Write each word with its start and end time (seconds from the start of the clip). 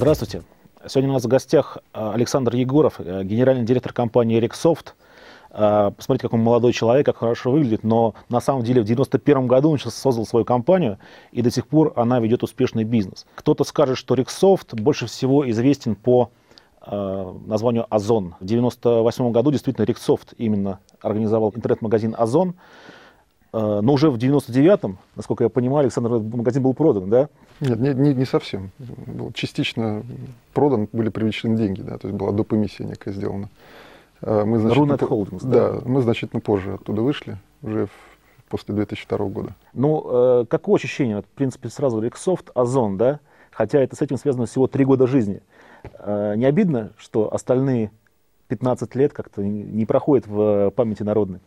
Здравствуйте. 0.00 0.44
Сегодня 0.88 1.10
у 1.10 1.12
нас 1.12 1.24
в 1.24 1.28
гостях 1.28 1.76
э, 1.92 2.12
Александр 2.14 2.54
Егоров, 2.56 2.94
э, 3.00 3.22
генеральный 3.22 3.66
директор 3.66 3.92
компании 3.92 4.40
Рексофт. 4.40 4.94
Э, 5.50 5.90
посмотрите, 5.94 6.22
как 6.22 6.32
он 6.32 6.40
молодой 6.40 6.72
человек, 6.72 7.04
как 7.04 7.18
хорошо 7.18 7.50
выглядит, 7.50 7.84
но 7.84 8.14
на 8.30 8.40
самом 8.40 8.62
деле 8.62 8.80
в 8.80 8.86
91 8.86 9.46
году 9.46 9.68
он 9.68 9.78
сейчас 9.78 9.96
создал 9.96 10.24
свою 10.24 10.46
компанию, 10.46 10.96
и 11.32 11.42
до 11.42 11.50
сих 11.50 11.66
пор 11.66 11.92
она 11.96 12.18
ведет 12.18 12.42
успешный 12.42 12.84
бизнес. 12.84 13.26
Кто-то 13.34 13.62
скажет, 13.64 13.98
что 13.98 14.14
Рексофт 14.14 14.72
больше 14.72 15.04
всего 15.04 15.48
известен 15.50 15.94
по 15.94 16.30
названию 16.86 17.84
Озон. 17.90 18.36
В 18.40 18.46
98 18.46 19.32
году 19.32 19.52
действительно 19.52 19.84
Рексофт 19.84 20.32
именно 20.38 20.78
организовал 21.02 21.52
интернет-магазин 21.54 22.14
Озон. 22.16 22.54
Э, 23.52 23.80
но 23.82 23.92
уже 23.92 24.10
в 24.10 24.16
99-м, 24.16 24.98
насколько 25.16 25.44
я 25.44 25.50
понимаю, 25.50 25.84
Александр, 25.84 26.10
магазин 26.10 26.62
был 26.62 26.74
продан, 26.74 27.10
да? 27.10 27.28
Нет, 27.60 27.78
не, 27.80 27.94
не, 27.94 28.14
не 28.14 28.24
совсем. 28.24 28.70
Был 28.78 29.32
частично 29.32 30.02
продан, 30.54 30.88
были 30.92 31.08
привлечены 31.08 31.56
деньги, 31.56 31.82
да, 31.82 31.98
то 31.98 32.08
есть 32.08 32.18
была 32.18 32.32
доп. 32.32 32.52
эмиссия 32.52 32.86
некая 32.86 33.12
сделана. 33.12 33.48
Э, 34.22 34.44
мы 34.44 34.58
значительно, 34.58 34.92
Holdings, 34.94 35.40
да? 35.42 35.72
Да, 35.72 35.80
мы 35.84 36.02
значительно 36.02 36.40
позже 36.40 36.74
оттуда 36.74 37.02
вышли, 37.02 37.38
уже 37.62 37.86
в, 37.86 37.90
после 38.48 38.74
2002 38.74 39.18
года. 39.26 39.54
Ну, 39.72 40.42
э, 40.42 40.44
какое 40.48 40.76
ощущение? 40.76 41.22
В 41.22 41.26
принципе, 41.26 41.68
сразу 41.68 42.00
Рексофт, 42.00 42.50
Озон, 42.54 42.96
да? 42.98 43.20
Хотя 43.50 43.80
это 43.80 43.96
с 43.96 44.00
этим 44.00 44.16
связано 44.16 44.46
всего 44.46 44.68
три 44.68 44.84
года 44.84 45.06
жизни. 45.06 45.42
Э, 45.98 46.34
не 46.36 46.44
обидно, 46.44 46.92
что 46.96 47.32
остальные 47.34 47.90
15 48.48 48.94
лет 48.94 49.12
как-то 49.12 49.42
не 49.42 49.86
проходят 49.86 50.26
в 50.26 50.70
памяти 50.70 51.02
народной? 51.02 51.40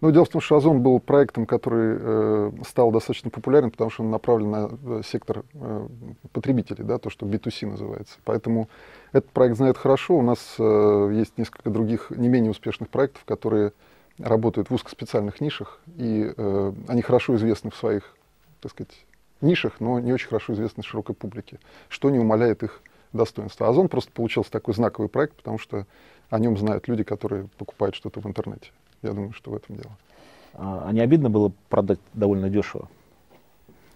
Ну, 0.00 0.12
дело 0.12 0.24
в 0.24 0.28
том, 0.28 0.40
что 0.40 0.56
Озон 0.56 0.80
был 0.80 1.00
проектом, 1.00 1.44
который 1.44 1.96
э, 1.98 2.52
стал 2.68 2.92
достаточно 2.92 3.30
популярен, 3.30 3.72
потому 3.72 3.90
что 3.90 4.04
он 4.04 4.10
направлен 4.10 4.50
на 4.50 4.70
э, 4.70 5.02
сектор 5.04 5.44
э, 5.54 5.88
потребителей, 6.32 6.84
да, 6.84 6.98
то, 6.98 7.10
что 7.10 7.26
B2C 7.26 7.66
называется. 7.66 8.16
Поэтому 8.24 8.68
этот 9.12 9.30
проект 9.30 9.56
знает 9.56 9.76
хорошо. 9.76 10.16
У 10.16 10.22
нас 10.22 10.54
э, 10.58 11.10
есть 11.14 11.36
несколько 11.36 11.70
других 11.70 12.10
не 12.10 12.28
менее 12.28 12.52
успешных 12.52 12.90
проектов, 12.90 13.24
которые 13.24 13.72
работают 14.18 14.70
в 14.70 14.74
узкоспециальных 14.74 15.40
нишах, 15.40 15.80
и 15.96 16.32
э, 16.36 16.72
они 16.86 17.02
хорошо 17.02 17.34
известны 17.34 17.70
в 17.70 17.76
своих, 17.76 18.14
так 18.60 18.70
сказать, 18.70 19.04
нишах, 19.40 19.80
но 19.80 19.98
не 19.98 20.12
очень 20.12 20.28
хорошо 20.28 20.52
известны 20.52 20.84
широкой 20.84 21.16
публике, 21.16 21.58
что 21.88 22.08
не 22.10 22.20
умаляет 22.20 22.62
их 22.62 22.82
достоинства. 23.12 23.68
Озон 23.68 23.88
просто 23.88 24.12
получился 24.12 24.52
такой 24.52 24.74
знаковый 24.74 25.08
проект, 25.08 25.34
потому 25.34 25.58
что 25.58 25.86
о 26.30 26.38
нем 26.38 26.56
знают 26.56 26.86
люди, 26.86 27.02
которые 27.02 27.48
покупают 27.58 27.96
что-то 27.96 28.20
в 28.20 28.26
интернете. 28.26 28.70
Я 29.02 29.12
думаю, 29.12 29.32
что 29.32 29.50
в 29.50 29.54
этом 29.54 29.76
дело. 29.76 29.96
А, 30.54 30.84
а 30.86 30.92
не 30.92 31.00
обидно 31.00 31.30
было 31.30 31.52
продать 31.68 32.00
довольно 32.14 32.48
дешево? 32.48 32.88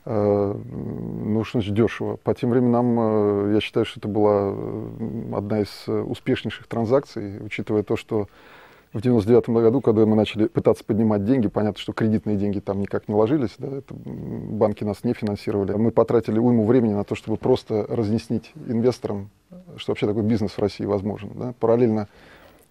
А, 0.04 0.54
ну, 0.54 1.44
что 1.44 1.58
значит 1.58 1.74
дешево? 1.74 2.16
По 2.16 2.34
тем 2.34 2.50
временам 2.50 2.98
э, 2.98 3.54
я 3.54 3.60
считаю, 3.60 3.86
что 3.86 4.00
это 4.00 4.08
была 4.08 4.52
э, 4.54 5.34
одна 5.34 5.60
из 5.60 5.84
э, 5.86 5.92
успешнейших 5.92 6.66
транзакций, 6.66 7.44
учитывая 7.44 7.82
то, 7.82 7.96
что 7.96 8.28
в 8.92 9.00
99 9.00 9.48
году, 9.48 9.80
когда 9.80 10.04
мы 10.04 10.16
начали 10.16 10.46
пытаться 10.46 10.84
поднимать 10.84 11.24
деньги, 11.24 11.48
понятно, 11.48 11.80
что 11.80 11.92
кредитные 11.92 12.36
деньги 12.36 12.60
там 12.60 12.80
никак 12.80 13.08
не 13.08 13.14
ложились, 13.14 13.54
да, 13.58 13.68
это, 13.68 13.94
банки 13.94 14.84
нас 14.84 15.02
не 15.02 15.14
финансировали. 15.14 15.72
Мы 15.72 15.90
потратили 15.92 16.38
уйму 16.38 16.66
времени 16.66 16.92
на 16.92 17.04
то, 17.04 17.14
чтобы 17.14 17.38
просто 17.38 17.86
разъяснить 17.88 18.52
инвесторам, 18.68 19.30
что 19.76 19.92
вообще 19.92 20.06
такой 20.06 20.22
бизнес 20.22 20.52
в 20.52 20.58
России 20.58 20.84
возможен. 20.84 21.30
Да. 21.34 21.54
Параллельно 21.58 22.08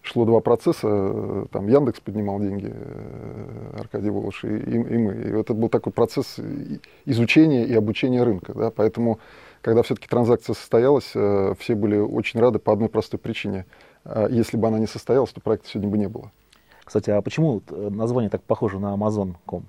шло 0.02 0.24
два 0.24 0.40
процесса, 0.40 0.88
э, 0.90 1.46
там 1.50 1.68
Яндекс 1.68 2.00
поднимал 2.00 2.40
деньги, 2.40 2.70
э, 2.74 3.76
Аркадий 3.78 4.10
Волош 4.10 4.44
и, 4.44 4.48
и, 4.48 4.74
и 4.74 4.98
мы. 4.98 5.14
И 5.14 5.40
это 5.40 5.54
был 5.54 5.68
такой 5.68 5.92
процесс 5.92 6.38
изучения 7.04 7.64
и 7.64 7.74
обучения 7.74 8.22
рынка. 8.22 8.52
Да? 8.52 8.70
Поэтому, 8.70 9.20
когда 9.60 9.82
все-таки 9.82 10.08
транзакция 10.08 10.54
состоялась, 10.54 11.12
э, 11.14 11.54
все 11.58 11.74
были 11.74 11.96
очень 11.96 12.40
рады 12.40 12.58
по 12.58 12.72
одной 12.72 12.88
простой 12.88 13.18
причине. 13.18 13.64
Если 14.30 14.56
бы 14.56 14.66
она 14.66 14.80
не 14.80 14.88
состоялась, 14.88 15.30
то 15.30 15.40
проекта 15.40 15.68
сегодня 15.68 15.88
бы 15.88 15.96
не 15.96 16.08
было. 16.08 16.32
Кстати, 16.84 17.10
а 17.10 17.22
почему 17.22 17.62
название 17.70 18.30
так 18.30 18.42
похоже 18.42 18.80
на 18.80 18.92
Amazon.com? 18.94 19.62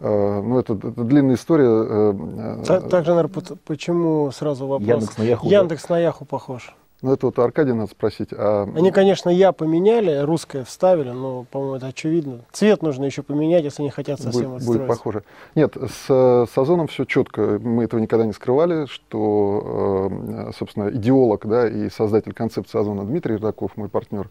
Ну, 0.00 0.58
это, 0.58 0.72
это 0.72 1.04
длинная 1.04 1.34
история. 1.34 2.64
Так, 2.64 2.88
также, 2.88 3.14
наверное, 3.14 3.42
почему 3.66 4.30
сразу 4.30 4.66
вопрос? 4.66 4.88
Яндекс 4.88 5.18
на 5.18 5.22
Яху. 5.24 5.46
Яндекс 5.46 5.88
на 5.90 5.98
Яху 5.98 6.24
похож. 6.24 6.74
Ну, 7.00 7.12
это 7.12 7.26
вот 7.26 7.38
Аркадия 7.38 7.74
надо 7.74 7.90
спросить. 7.90 8.30
А... 8.32 8.68
Они, 8.74 8.90
конечно, 8.90 9.30
я 9.30 9.52
поменяли, 9.52 10.18
русское 10.24 10.64
вставили, 10.64 11.10
но, 11.10 11.44
по-моему, 11.44 11.76
это 11.76 11.86
очевидно. 11.86 12.40
Цвет 12.50 12.82
нужно 12.82 13.04
еще 13.04 13.22
поменять, 13.22 13.62
если 13.62 13.82
не 13.82 13.90
хотят 13.90 14.20
совсем 14.20 14.54
будет, 14.54 14.66
Будет 14.66 14.86
похоже. 14.88 15.22
Нет, 15.54 15.76
с, 15.76 16.06
с 16.08 16.58
Озоном 16.58 16.88
все 16.88 17.04
четко. 17.04 17.60
Мы 17.62 17.84
этого 17.84 18.00
никогда 18.00 18.26
не 18.26 18.32
скрывали, 18.32 18.86
что, 18.86 20.10
э, 20.10 20.50
собственно, 20.58 20.90
идеолог 20.90 21.46
да, 21.46 21.68
и 21.68 21.88
создатель 21.88 22.32
концепции 22.32 22.80
Озона 22.80 23.04
Дмитрий 23.04 23.36
Рудаков, 23.36 23.76
мой 23.76 23.88
партнер, 23.88 24.28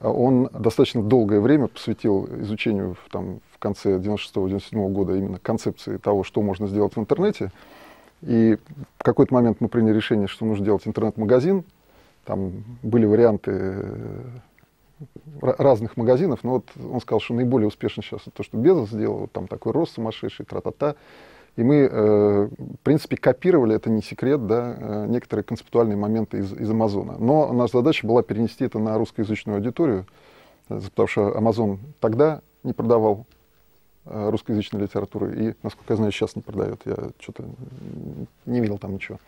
он 0.00 0.48
достаточно 0.54 1.02
долгое 1.02 1.40
время 1.40 1.66
посвятил 1.66 2.26
изучению 2.42 2.96
там, 3.10 3.40
в 3.52 3.58
конце 3.58 3.98
96-97 3.98 4.88
года 4.90 5.16
именно 5.16 5.38
концепции 5.38 5.98
того, 5.98 6.24
что 6.24 6.40
можно 6.40 6.66
сделать 6.66 6.96
в 6.96 7.00
интернете. 7.00 7.50
И 8.22 8.56
в 8.98 9.02
какой-то 9.02 9.34
момент 9.34 9.58
мы 9.60 9.68
приняли 9.68 9.94
решение, 9.94 10.28
что 10.28 10.46
нужно 10.46 10.64
делать 10.64 10.86
интернет-магазин, 10.86 11.64
там 12.30 12.62
были 12.84 13.06
варианты 13.06 13.50
э, 13.52 14.22
разных 15.40 15.96
магазинов, 15.96 16.44
но 16.44 16.50
вот 16.50 16.66
он 16.80 17.00
сказал, 17.00 17.18
что 17.18 17.34
наиболее 17.34 17.66
успешно 17.66 18.04
сейчас 18.04 18.20
то, 18.32 18.44
что 18.44 18.56
Безос 18.56 18.90
сделал, 18.90 19.18
вот 19.18 19.32
там 19.32 19.48
такой 19.48 19.72
рост 19.72 19.94
сумасшедший, 19.94 20.46
тра-та-та. 20.46 20.94
И 21.56 21.64
мы, 21.64 21.88
э, 21.90 22.48
в 22.56 22.76
принципе, 22.84 23.16
копировали, 23.16 23.74
это 23.74 23.90
не 23.90 24.00
секрет, 24.00 24.46
да, 24.46 24.76
э, 24.78 25.06
некоторые 25.08 25.42
концептуальные 25.42 25.96
моменты 25.96 26.38
из, 26.38 26.52
из 26.52 26.70
Амазона. 26.70 27.16
Но 27.18 27.52
наша 27.52 27.78
задача 27.78 28.06
была 28.06 28.22
перенести 28.22 28.64
это 28.64 28.78
на 28.78 28.96
русскоязычную 28.96 29.56
аудиторию, 29.56 30.06
потому 30.68 31.08
что 31.08 31.36
Амазон 31.36 31.80
тогда 31.98 32.42
не 32.62 32.72
продавал 32.72 33.26
русскоязычной 34.04 34.82
литературы 34.82 35.34
и, 35.36 35.54
насколько 35.64 35.92
я 35.92 35.96
знаю, 35.96 36.12
сейчас 36.12 36.36
не 36.36 36.42
продает. 36.42 36.80
Я 36.84 37.10
что-то 37.18 37.44
не 38.46 38.60
видел 38.60 38.78
там 38.78 38.94
ничего. 38.94 39.18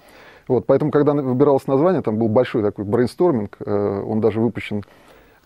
Вот, 0.49 0.67
поэтому, 0.67 0.91
когда 0.91 1.13
выбиралось 1.15 1.67
название, 1.67 2.03
там 2.03 2.19
был 2.19 2.29
большой 2.29 2.63
такой 2.63 2.85
брейнсторминг, 2.85 3.57
э, 3.61 4.05
он 4.07 4.21
даже 4.21 4.41
выпущен 4.41 4.83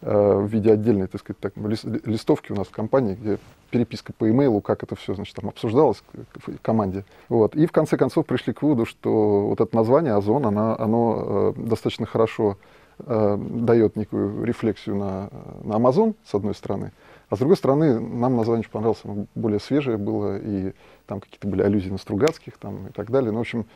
э, 0.01 0.39
в 0.39 0.47
виде 0.47 0.73
отдельной, 0.73 1.07
так 1.07 1.21
сказать, 1.21 1.39
так, 1.39 1.53
листовки 1.57 2.53
у 2.53 2.55
нас 2.55 2.67
в 2.67 2.71
компании, 2.71 3.15
где 3.15 3.39
переписка 3.71 4.13
по 4.13 4.31
имейлу, 4.31 4.61
как 4.61 4.83
это 4.83 4.95
все, 4.97 5.15
значит, 5.15 5.35
там 5.37 5.49
обсуждалось 5.49 6.03
в 6.35 6.59
команде. 6.63 7.05
Вот. 7.29 7.57
И 7.57 7.67
в 7.67 7.73
конце 7.73 7.97
концов 7.97 8.27
пришли 8.27 8.53
к 8.53 8.63
выводу, 8.63 8.87
что 8.87 9.49
вот 9.49 9.61
это 9.61 9.75
название 9.75 10.15
Озон, 10.15 10.47
оно, 10.47 10.77
оно 10.79 11.53
э, 11.57 11.61
достаточно 11.61 12.07
хорошо 12.07 12.57
дает 12.99 13.95
некую 13.95 14.43
рефлексию 14.43 14.97
на, 14.97 15.29
на 15.63 15.75
Amazon, 15.75 16.15
с 16.25 16.35
одной 16.35 16.55
стороны, 16.55 16.93
а 17.29 17.35
с 17.35 17.39
другой 17.41 17.57
стороны, 17.57 17.99
нам 17.99 18.37
название 18.37 18.61
очень 18.61 18.71
понравилось, 18.71 19.01
оно 19.03 19.27
более 19.35 19.59
свежее 19.59 19.97
было, 19.97 20.39
и 20.39 20.73
там 21.07 21.21
какие-то 21.21 21.49
были 21.49 21.63
аллюзии 21.63 21.91
на 21.91 21.99
Стругацких 21.99 22.57
там, 22.57 22.87
и 22.87 22.93
так 22.93 23.11
далее. 23.11 23.33
Ну, 23.33 23.39
в 23.39 23.41
общем, 23.41 23.67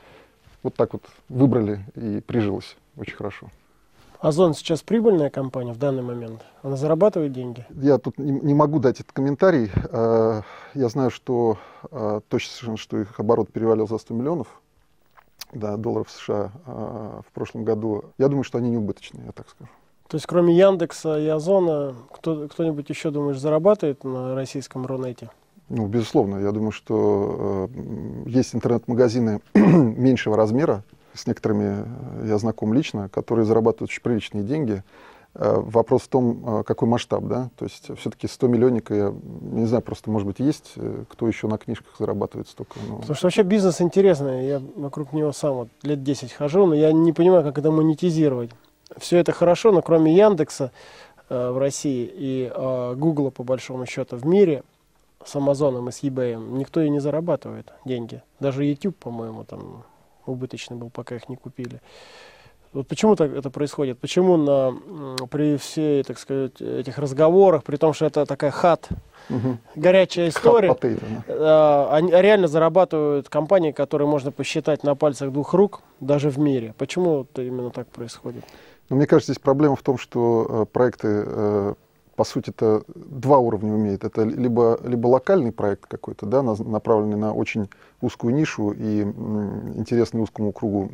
вот 0.62 0.75
так 0.75 0.93
вот 0.93 1.03
выбрали 1.28 1.81
и 1.94 2.21
прижилось 2.21 2.76
очень 2.97 3.16
хорошо. 3.16 3.48
Озон 4.21 4.53
сейчас 4.53 4.82
прибыльная 4.82 5.31
компания 5.31 5.72
в 5.72 5.78
данный 5.78 6.03
момент? 6.03 6.43
Она 6.62 6.76
зарабатывает 6.76 7.32
деньги? 7.32 7.65
Я 7.71 7.97
тут 7.97 8.19
не, 8.19 8.32
не 8.32 8.53
могу 8.53 8.78
дать 8.78 9.00
этот 9.00 9.12
комментарий. 9.12 9.71
Э, 9.75 10.43
я 10.75 10.88
знаю, 10.91 11.10
что 11.10 11.56
э, 11.91 12.21
точно 12.28 12.53
совершенно, 12.53 12.76
что 12.76 12.98
их 12.98 13.19
оборот 13.19 13.50
перевалил 13.50 13.88
за 13.88 13.97
100 13.97 14.12
миллионов 14.12 14.60
да, 15.54 15.78
долларов 15.78 16.10
США 16.10 16.53
э, 16.66 17.21
в 17.27 17.32
прошлом 17.32 17.65
году. 17.65 18.04
Я 18.19 18.28
думаю, 18.28 18.44
что 18.44 18.59
они 18.59 18.69
не 18.69 18.77
убыточные, 18.77 19.25
я 19.25 19.32
так 19.32 19.48
скажу. 19.48 19.71
То 20.06 20.16
есть 20.16 20.27
кроме 20.27 20.54
Яндекса 20.54 21.19
и 21.19 21.27
Озона, 21.28 21.94
кто, 22.12 22.48
кто-нибудь 22.48 22.91
еще, 22.91 23.10
думаешь, 23.10 23.38
зарабатывает 23.38 24.04
на 24.04 24.34
российском 24.34 24.84
Рунете? 24.84 25.30
Ну, 25.71 25.87
безусловно, 25.87 26.39
я 26.39 26.51
думаю, 26.51 26.72
что 26.72 27.71
э, 27.77 28.28
есть 28.28 28.57
интернет-магазины 28.57 29.41
меньшего 29.55 30.37
размера, 30.37 30.83
с 31.15 31.28
некоторыми 31.28 31.87
э, 32.22 32.27
я 32.27 32.39
знаком 32.39 32.75
лично, 32.75 33.09
которые 33.09 33.45
зарабатывают 33.45 33.89
очень 33.89 34.03
приличные 34.03 34.43
деньги. 34.43 34.83
Э, 35.37 35.61
вопрос 35.61 36.03
в 36.03 36.09
том, 36.09 36.43
э, 36.45 36.63
какой 36.65 36.89
масштаб, 36.89 37.22
да, 37.27 37.51
то 37.57 37.67
есть 37.67 37.89
все-таки 38.01 38.27
100 38.27 38.49
миллионника, 38.49 38.95
я 38.95 39.15
не 39.43 39.67
знаю, 39.67 39.84
просто, 39.84 40.11
может 40.11 40.27
быть, 40.27 40.41
есть, 40.41 40.72
э, 40.75 41.05
кто 41.09 41.28
еще 41.28 41.47
на 41.47 41.57
книжках 41.57 41.95
зарабатывает 42.01 42.49
столько. 42.49 42.72
Но... 42.89 42.97
Потому 42.97 43.15
что 43.15 43.27
вообще 43.27 43.43
бизнес 43.43 43.81
интересный, 43.81 44.49
я 44.49 44.61
вокруг 44.75 45.13
него 45.13 45.31
сам 45.31 45.55
вот 45.55 45.69
лет 45.84 46.03
10 46.03 46.33
хожу, 46.33 46.67
но 46.67 46.75
я 46.75 46.91
не 46.91 47.13
понимаю, 47.13 47.45
как 47.45 47.59
это 47.59 47.71
монетизировать. 47.71 48.51
Все 48.99 49.19
это 49.19 49.31
хорошо, 49.31 49.71
но 49.71 49.83
кроме 49.83 50.17
Яндекса 50.17 50.72
э, 51.28 51.51
в 51.53 51.59
России 51.59 52.11
и 52.13 52.53
э, 52.53 52.95
Гугла, 52.97 53.31
по 53.31 53.45
большому 53.45 53.87
счету, 53.87 54.17
в 54.17 54.27
мире– 54.27 54.65
с 55.25 55.37
Амазоном 55.37 55.89
и 55.89 55.93
с 55.93 56.03
eBay 56.03 56.37
никто 56.37 56.81
и 56.81 56.89
не 56.89 57.01
зарабатывает 57.01 57.72
деньги. 57.84 58.22
Даже 58.39 58.65
YouTube, 58.65 58.97
по-моему, 58.97 59.45
там 59.45 59.84
убыточный 60.27 60.77
был, 60.77 60.91
пока 60.91 61.17
их 61.17 61.28
не 61.28 61.37
купили. 61.37 61.81
Вот 62.72 62.87
почему 62.87 63.17
так 63.17 63.33
это 63.33 63.51
происходит? 63.51 63.99
Почему 63.99 64.37
на, 64.37 65.27
при 65.27 65.57
всей, 65.57 66.05
так 66.05 66.21
сказать, 66.21 66.61
этих 66.61 66.99
разговорах, 66.99 67.65
при 67.65 67.77
том, 67.77 67.93
что 67.93 68.07
это 68.07 68.27
такая 68.27 68.53
хат, 68.53 68.89
угу. 69.28 69.59
горячая 69.75 70.28
история, 70.28 70.69
potato, 70.69 71.03
да. 71.27 71.93
они 71.93 72.13
реально 72.13 72.47
зарабатывают 72.47 73.28
компании, 73.28 73.72
которые 73.72 74.07
можно 74.07 74.31
посчитать 74.31 74.84
на 74.84 74.95
пальцах 74.95 75.33
двух 75.33 75.53
рук, 75.53 75.83
даже 75.99 76.31
в 76.31 76.39
мире. 76.39 76.72
Почему 76.78 77.22
это 77.22 77.43
именно 77.43 77.71
так 77.71 77.89
происходит? 77.89 78.45
Ну, 78.89 78.97
мне 78.97 79.07
кажется, 79.07 79.33
здесь 79.33 79.43
проблема 79.43 79.75
в 79.75 79.83
том, 79.83 79.99
что 79.99 80.47
э, 80.49 80.67
проекты 80.72 81.25
э, 81.27 81.75
по 82.21 82.25
сути, 82.25 82.51
это 82.51 82.83
два 82.87 83.39
уровня 83.39 83.72
умеет. 83.72 84.05
Это 84.05 84.25
либо, 84.25 84.78
либо 84.84 85.07
локальный 85.07 85.53
проект 85.53 85.87
какой-то, 85.87 86.27
да, 86.27 86.43
направленный 86.43 87.17
на 87.17 87.33
очень 87.33 87.71
узкую 88.03 88.34
нишу 88.34 88.72
и 88.72 89.05
интересный 89.75 90.21
узкому 90.21 90.53
кругу 90.53 90.91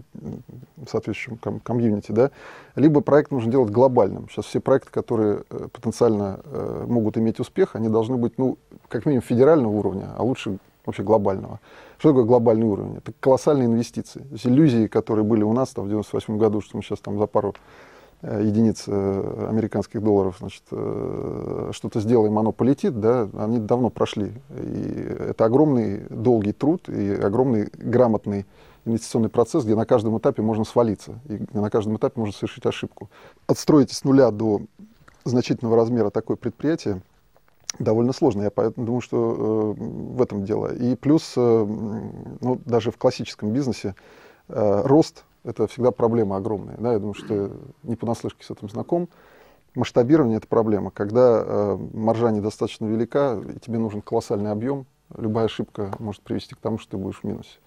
соответствующему 0.89 1.37
ком 1.43 1.59
комьюнити, 1.59 2.13
да, 2.13 2.31
либо 2.77 3.01
проект 3.01 3.33
нужно 3.33 3.51
делать 3.51 3.71
глобальным. 3.71 4.29
Сейчас 4.29 4.45
все 4.45 4.61
проекты, 4.61 4.93
которые 4.93 5.43
э, 5.51 5.67
потенциально 5.73 6.39
э, 6.45 6.85
могут 6.87 7.19
иметь 7.19 7.41
успех, 7.41 7.75
они 7.75 7.89
должны 7.89 8.17
быть, 8.19 8.39
ну, 8.39 8.57
как 8.87 9.05
минимум 9.05 9.25
федерального 9.25 9.73
уровня, 9.73 10.11
а 10.17 10.23
лучше 10.23 10.59
вообще 10.85 11.03
глобального. 11.03 11.59
Что 11.99 12.11
такое 12.11 12.25
глобальный 12.25 12.67
уровень? 12.67 12.99
Это 12.99 13.13
колоссальные 13.19 13.67
инвестиции. 13.67 14.25
Иллюзии, 14.45 14.87
которые 14.87 15.25
были 15.25 15.43
у 15.43 15.53
нас 15.53 15.71
там, 15.71 15.87
в 15.87 15.89
98 15.89 16.39
году, 16.39 16.61
что 16.61 16.77
мы 16.77 16.85
сейчас 16.85 17.01
там 17.01 17.19
за 17.19 17.27
пару 17.27 17.57
единиц 18.23 18.85
э, 18.87 19.47
американских 19.49 20.03
долларов, 20.03 20.37
значит, 20.39 20.63
э, 20.71 21.71
что-то 21.73 22.01
сделаем, 22.01 22.39
оно 22.39 22.53
полетит, 22.53 22.99
да, 23.01 23.29
они 23.39 23.59
давно 23.59 23.91
прошли. 23.91 24.33
И 24.51 25.17
это 25.31 25.45
огромный 25.45 26.03
долгий 26.11 26.53
труд 26.53 26.89
и 26.89 27.13
огромный 27.13 27.69
грамотный 27.75 28.47
инвестиционный 28.85 29.29
процесс, 29.29 29.65
где 29.65 29.75
на 29.75 29.85
каждом 29.85 30.17
этапе 30.19 30.43
можно 30.43 30.65
свалиться, 30.65 31.19
и 31.29 31.41
на 31.53 31.71
каждом 31.71 31.97
этапе 31.97 32.21
можно 32.21 32.33
совершить 32.33 32.65
ошибку. 32.67 33.11
Отстроить 33.47 33.93
с 33.93 34.05
нуля 34.05 34.31
до 34.31 34.63
значительного 35.25 35.77
размера 35.77 36.11
такое 36.11 36.37
предприятие 36.37 37.03
довольно 37.79 38.13
сложно. 38.13 38.43
Я 38.43 38.71
думаю, 38.77 39.01
что 39.01 39.75
э, 39.77 39.83
в 39.83 40.23
этом 40.23 40.45
дело. 40.45 40.73
И 40.75 40.97
плюс, 40.97 41.35
э, 41.37 41.67
ну, 42.41 42.61
даже 42.65 42.91
в 42.91 42.97
классическом 42.97 43.51
бизнесе 43.51 43.95
э, 44.49 44.83
рост 44.85 45.25
это 45.47 45.67
всегда 45.69 45.93
проблема 45.93 46.37
огромная. 46.37 46.77
Да? 46.77 46.93
Я 46.93 46.99
думаю, 46.99 47.15
что 47.15 47.53
не 47.85 47.95
понаслышке 47.97 48.45
с 48.45 48.51
этим 48.51 48.69
знаком. 48.69 49.09
Масштабирование– 49.75 50.37
это 50.39 50.49
проблема. 50.49 50.91
Когда 50.91 51.43
э, 51.45 51.79
маржа 51.93 52.31
недостаточно 52.31 52.87
велика, 52.87 53.39
и 53.39 53.59
тебе 53.61 53.79
нужен 53.79 54.03
колоссальный 54.03 54.51
объем, 54.51 54.87
любая 55.17 55.45
ошибка 55.45 55.95
может 55.99 56.23
привести 56.23 56.55
к 56.55 56.59
тому, 56.59 56.79
что 56.79 56.93
ты 56.93 56.97
будешь 56.97 57.21
в 57.21 57.25
минусе. 57.25 57.59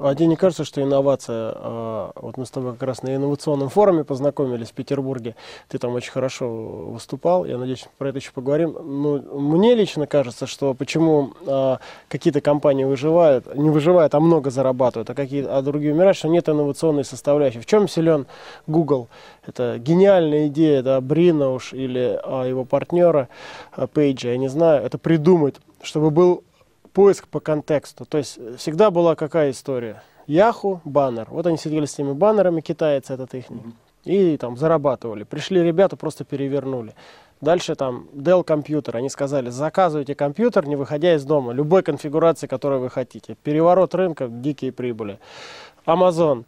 А 0.00 0.12
тебе 0.14 0.26
не 0.26 0.34
кажется, 0.34 0.64
что 0.64 0.82
инновация, 0.82 1.52
а, 1.54 2.12
вот 2.16 2.36
мы 2.36 2.46
с 2.46 2.50
тобой 2.50 2.72
как 2.72 2.82
раз 2.82 3.02
на 3.02 3.14
инновационном 3.14 3.68
форуме 3.68 4.02
познакомились 4.02 4.70
в 4.70 4.72
Петербурге, 4.72 5.36
ты 5.68 5.78
там 5.78 5.94
очень 5.94 6.10
хорошо 6.10 6.48
выступал, 6.48 7.44
я 7.44 7.58
надеюсь, 7.58 7.86
про 7.96 8.08
это 8.08 8.18
еще 8.18 8.32
поговорим. 8.32 8.76
Ну, 8.82 9.40
мне 9.40 9.74
лично 9.74 10.08
кажется, 10.08 10.48
что 10.48 10.74
почему 10.74 11.34
а, 11.46 11.78
какие-то 12.08 12.40
компании 12.40 12.82
выживают, 12.82 13.54
не 13.54 13.70
выживают, 13.70 14.16
а 14.16 14.20
много 14.20 14.50
зарабатывают, 14.50 15.08
а, 15.10 15.14
какие, 15.14 15.46
а 15.46 15.62
другие 15.62 15.94
умирают, 15.94 16.16
что 16.16 16.26
нет 16.26 16.48
инновационной 16.48 17.04
составляющей. 17.04 17.60
В 17.60 17.66
чем 17.66 17.86
силен 17.86 18.26
Google? 18.66 19.08
Это 19.46 19.78
гениальная 19.78 20.48
идея, 20.48 20.82
да, 20.82 21.00
Брина 21.00 21.50
уж 21.50 21.72
или 21.72 22.18
а, 22.24 22.44
его 22.44 22.64
партнера 22.64 23.28
Пейджа, 23.92 24.30
я 24.30 24.38
не 24.38 24.48
знаю, 24.48 24.84
это 24.84 24.98
придумать, 24.98 25.54
чтобы 25.82 26.10
был 26.10 26.42
поиск 26.94 27.28
по 27.28 27.40
контексту. 27.40 28.06
То 28.06 28.18
есть 28.18 28.38
э, 28.38 28.54
всегда 28.56 28.90
была 28.90 29.16
какая 29.16 29.50
история? 29.50 30.02
Яху, 30.26 30.80
баннер. 30.84 31.26
Вот 31.28 31.46
они 31.46 31.58
сидели 31.58 31.84
с 31.84 31.92
теми 31.92 32.12
баннерами, 32.12 32.62
китайцы 32.62 33.12
этот 33.12 33.34
их, 33.34 33.44
и 34.04 34.36
там 34.38 34.56
зарабатывали. 34.56 35.24
Пришли 35.24 35.62
ребята, 35.62 35.96
просто 35.96 36.24
перевернули. 36.24 36.94
Дальше 37.40 37.74
там 37.74 38.06
Dell 38.14 38.42
компьютер. 38.42 38.96
Они 38.96 39.10
сказали, 39.10 39.50
заказывайте 39.50 40.14
компьютер, 40.14 40.66
не 40.66 40.76
выходя 40.76 41.14
из 41.14 41.24
дома, 41.24 41.52
любой 41.52 41.82
конфигурации, 41.82 42.46
которую 42.46 42.80
вы 42.80 42.88
хотите. 42.88 43.36
Переворот 43.42 43.94
рынка, 43.94 44.28
дикие 44.28 44.72
прибыли. 44.72 45.18
Amazon. 45.84 46.44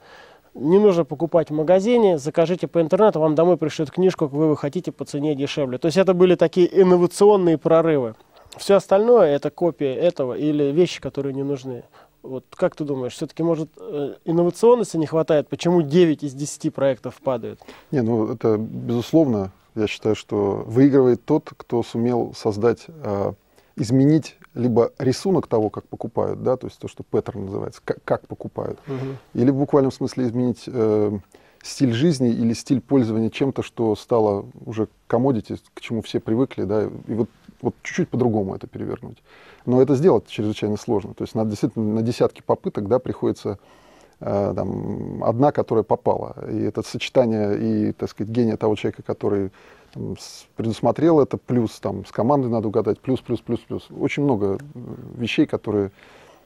Не 0.55 0.79
нужно 0.79 1.05
покупать 1.05 1.51
в 1.51 1.53
магазине, 1.53 2.17
закажите 2.17 2.67
по 2.67 2.81
интернету, 2.81 3.21
вам 3.21 3.35
домой 3.35 3.59
пришлют 3.59 3.91
книжку, 3.91 4.27
как 4.27 4.35
вы 4.35 4.57
хотите, 4.57 4.91
по 4.91 5.05
цене 5.05 5.35
дешевле. 5.35 5.77
То 5.77 5.85
есть 5.85 5.99
это 5.99 6.15
были 6.15 6.35
такие 6.35 6.67
инновационные 6.81 7.59
прорывы. 7.59 8.15
Все 8.57 8.75
остальное 8.75 9.35
это 9.35 9.51
копия 9.51 9.95
этого 9.95 10.35
или 10.35 10.73
вещи, 10.73 11.01
которые 11.01 11.35
не 11.35 11.43
нужны. 11.43 11.85
Вот 12.23 12.45
как 12.51 12.75
ты 12.75 12.85
думаешь, 12.85 13.13
все-таки, 13.15 13.43
может, 13.43 13.69
э, 13.79 14.15
инновационности 14.25 14.97
не 14.97 15.07
хватает? 15.07 15.49
Почему 15.49 15.83
9 15.83 16.25
из 16.25 16.35
10 16.35 16.75
проектов 16.75 17.15
падают? 17.23 17.61
Не, 17.93 18.03
ну 18.03 18.33
это 18.33 18.57
безусловно. 18.59 19.53
Я 19.75 19.87
считаю, 19.87 20.17
что 20.17 20.65
выигрывает 20.67 21.25
тот, 21.25 21.53
кто 21.57 21.83
сумел 21.83 22.33
создать, 22.35 22.87
э, 22.89 23.33
изменить 23.77 24.37
либо 24.55 24.91
рисунок 24.99 25.47
того, 25.47 25.69
как 25.69 25.87
покупают, 25.87 26.43
да, 26.43 26.57
то 26.57 26.67
есть 26.67 26.79
то, 26.79 26.89
что 26.89 27.03
паттерн 27.05 27.45
называется, 27.45 27.83
как, 27.85 27.99
как 28.05 28.27
покупают, 28.27 28.79
угу. 28.87 29.17
или 29.35 29.51
в 29.51 29.57
буквальном 29.57 29.93
смысле 29.93 30.25
изменить 30.25 30.65
э, 30.67 31.19
стиль 31.67 31.93
жизни 31.93 32.31
или 32.31 32.53
стиль 32.53 32.81
пользования 32.81 33.31
чем-то, 33.31 33.63
что 33.63 33.95
стало 33.97 34.47
уже 34.65 34.89
комодити, 35.07 35.59
к 35.75 35.81
чему 35.81 36.03
все 36.03 36.21
привыкли, 36.21 36.65
да, 36.65 36.85
и 36.85 37.15
вот 37.15 37.29
вот 37.63 37.75
чуть-чуть 37.83 38.09
по-другому 38.09 38.55
это 38.55 38.67
перевернуть. 38.67 39.23
Но 39.65 39.83
это 39.83 39.95
сделать 39.95 40.27
чрезвычайно 40.29 40.77
сложно. 40.77 41.15
То 41.15 41.25
есть 41.25 41.35
на, 41.35 41.45
действительно 41.45 41.95
на 41.95 42.03
десятки 42.03 42.43
попыток 42.43 42.89
да, 42.89 42.99
приходится 42.99 43.59
э, 44.21 44.53
там, 44.55 45.25
одна, 45.25 45.53
которая 45.53 45.83
попала. 45.83 46.37
И 46.51 46.61
это 46.61 46.83
сочетание 46.83 47.59
и, 47.59 47.93
так 47.93 48.11
сказать, 48.11 48.33
гения 48.33 48.57
того 48.57 48.77
человека, 48.77 49.03
который 49.03 49.51
там, 49.93 50.17
предусмотрел 50.55 51.21
это, 51.21 51.37
плюс 51.37 51.79
там, 51.81 52.05
с 52.05 52.13
командой 52.13 52.49
надо 52.49 52.69
угадать, 52.69 53.01
плюс, 53.01 53.21
плюс, 53.21 53.41
плюс, 53.41 53.61
плюс. 53.61 53.89
Очень 53.91 54.25
много 54.25 54.59
вещей, 55.17 55.47
которые 55.47 55.91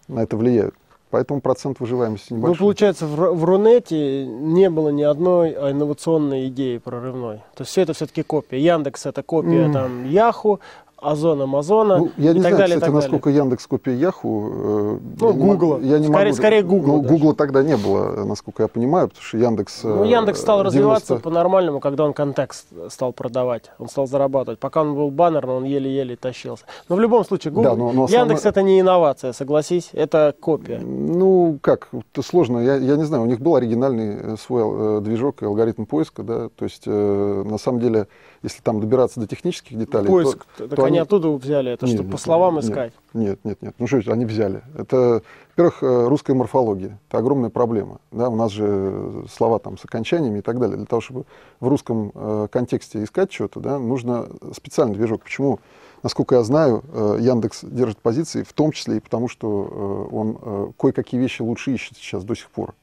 на 0.08 0.20
это 0.20 0.36
влияют. 0.36 0.74
Поэтому 1.10 1.40
процент 1.40 1.80
выживаемости 1.80 2.32
небольшой. 2.32 2.54
Ну, 2.54 2.58
получается, 2.58 3.06
в, 3.06 3.16
в 3.34 3.44
Рунете 3.44 4.24
не 4.26 4.70
было 4.70 4.90
ни 4.90 5.02
одной 5.02 5.50
инновационной 5.52 6.48
идеи 6.48 6.78
прорывной. 6.78 7.38
То 7.56 7.62
есть 7.62 7.72
все 7.72 7.82
это 7.82 7.94
все-таки 7.94 8.22
копия. 8.22 8.60
Яндекс 8.60 9.06
это 9.06 9.22
копия 9.24 9.66
mm. 9.66 9.72
там 9.72 10.08
Яху, 10.08 10.60
Озон 11.02 11.42
Амазона 11.42 11.98
ну, 11.98 12.10
я 12.16 12.32
не 12.32 12.38
и 12.38 12.40
знаю, 12.40 12.56
далее, 12.56 12.76
кстати, 12.76 12.92
насколько 12.92 13.30
Яндекс 13.30 13.66
копия 13.66 13.94
Яху. 13.94 14.50
Э, 14.52 14.98
ну, 15.20 15.32
Гугла. 15.32 15.78
Я 15.80 15.98
не 15.98 16.06
скорее, 16.06 16.24
могу, 16.26 16.36
скорее 16.36 16.62
Гугла. 16.62 16.92
Ну, 16.92 17.02
Гугла 17.02 17.34
тогда 17.34 17.62
не 17.62 17.76
было, 17.76 18.24
насколько 18.24 18.62
я 18.62 18.68
понимаю, 18.68 19.08
потому 19.08 19.24
что 19.24 19.38
Яндекс... 19.38 19.84
Ну, 19.84 20.04
Яндекс 20.04 20.40
стал 20.40 20.58
90... 20.58 20.64
развиваться 20.64 21.16
по-нормальному, 21.16 21.80
когда 21.80 22.04
он 22.04 22.12
контекст 22.12 22.66
стал 22.88 23.12
продавать. 23.12 23.70
Он 23.78 23.88
стал 23.88 24.06
зарабатывать. 24.06 24.58
Пока 24.58 24.82
он 24.82 24.94
был 24.94 25.10
баннер, 25.10 25.48
он 25.48 25.64
еле-еле 25.64 26.16
тащился. 26.16 26.64
Но 26.88 26.96
в 26.96 27.00
любом 27.00 27.24
случае, 27.24 27.52
Google, 27.52 27.70
да, 27.70 27.76
но, 27.76 27.92
но 27.92 28.06
Яндекс 28.06 28.40
основное... 28.40 28.50
это 28.50 28.62
не 28.62 28.80
инновация, 28.80 29.32
согласись, 29.32 29.90
это 29.92 30.34
копия. 30.38 30.78
Ну, 30.78 31.58
как, 31.62 31.88
это 31.92 32.22
сложно. 32.22 32.58
Я, 32.58 32.76
я 32.76 32.96
не 32.96 33.04
знаю, 33.04 33.22
у 33.22 33.26
них 33.26 33.40
был 33.40 33.56
оригинальный 33.56 34.16
э, 34.16 34.36
свой 34.36 34.62
э, 34.64 35.00
движок 35.00 35.42
и 35.42 35.46
алгоритм 35.46 35.84
поиска, 35.84 36.22
да, 36.22 36.48
то 36.48 36.64
есть, 36.64 36.82
э, 36.86 37.44
на 37.46 37.58
самом 37.58 37.80
деле, 37.80 38.08
если 38.42 38.62
там 38.62 38.80
добираться 38.80 39.20
до 39.20 39.26
технических 39.26 39.78
деталей... 39.78 40.08
Поиск, 40.08 40.46
то, 40.56 40.68
так 40.68 40.76
то 40.76 40.84
они, 40.84 40.98
оттуда 40.98 41.30
взяли 41.30 41.72
это, 41.72 41.86
чтобы 41.86 42.10
по 42.10 42.16
словам 42.16 42.56
нет, 42.56 42.64
искать? 42.64 42.92
Нет, 43.12 43.38
нет, 43.44 43.60
нет. 43.60 43.74
Ну 43.78 43.86
что 43.86 44.12
они 44.12 44.24
взяли? 44.24 44.62
Это, 44.76 45.22
во-первых, 45.56 45.82
э, 45.82 46.08
русская 46.08 46.34
морфология. 46.34 46.98
Это 47.08 47.18
огромная 47.18 47.50
проблема. 47.50 48.00
Да? 48.12 48.28
У 48.28 48.36
нас 48.36 48.50
же 48.52 49.24
слова 49.30 49.58
там 49.58 49.76
с 49.76 49.84
окончаниями 49.84 50.38
и 50.38 50.42
так 50.42 50.58
далее. 50.58 50.76
Для 50.76 50.86
того, 50.86 51.00
чтобы 51.00 51.24
в 51.60 51.68
русском 51.68 52.12
э, 52.14 52.48
контексте 52.50 53.04
искать 53.04 53.32
что-то, 53.32 53.60
да, 53.60 53.78
нужно 53.78 54.28
специальный 54.54 54.94
движок. 54.94 55.22
Почему? 55.22 55.60
Насколько 56.02 56.36
я 56.36 56.42
знаю, 56.42 56.82
э, 56.92 57.18
Яндекс 57.20 57.60
держит 57.62 57.98
позиции, 57.98 58.42
в 58.42 58.52
том 58.54 58.72
числе 58.72 58.96
и 58.96 59.00
потому, 59.00 59.28
что 59.28 60.08
э, 60.10 60.14
он 60.14 60.38
э, 60.40 60.72
кое-какие 60.78 61.20
вещи 61.20 61.42
лучше 61.42 61.72
ищет 61.72 61.96
сейчас 61.96 62.24
до 62.24 62.34
сих 62.34 62.50
пор. 62.50 62.74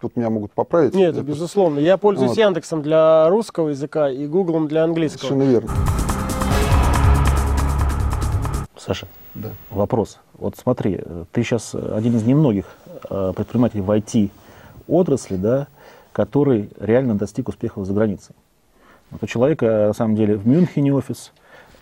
Тут 0.00 0.16
меня 0.16 0.30
могут 0.30 0.52
поправить. 0.52 0.94
Нет, 0.94 1.14
это... 1.14 1.22
безусловно. 1.22 1.78
Я 1.78 1.98
пользуюсь 1.98 2.30
вот. 2.30 2.38
Яндексом 2.38 2.80
для 2.80 3.28
русского 3.28 3.68
языка 3.68 4.08
и 4.08 4.26
Гуглом 4.26 4.66
для 4.66 4.84
английского. 4.84 5.28
Совершенно 5.28 5.42
верно. 5.42 5.70
Саша, 8.78 9.08
да. 9.34 9.50
вопрос. 9.68 10.18
Вот 10.38 10.56
смотри, 10.56 11.02
ты 11.32 11.42
сейчас 11.42 11.74
один 11.74 12.16
из 12.16 12.24
немногих 12.24 12.64
э, 13.10 13.32
предпринимателей 13.36 13.82
в 13.82 13.90
IT-отрасли, 13.90 15.36
да, 15.36 15.68
который 16.12 16.70
реально 16.80 17.14
достиг 17.14 17.48
успехов 17.48 17.86
за 17.86 17.92
границей. 17.92 18.34
Вот 19.10 19.22
у 19.22 19.26
человека, 19.26 19.88
на 19.88 19.92
самом 19.92 20.16
деле, 20.16 20.36
в 20.36 20.46
Мюнхене 20.46 20.94
офис, 20.94 21.32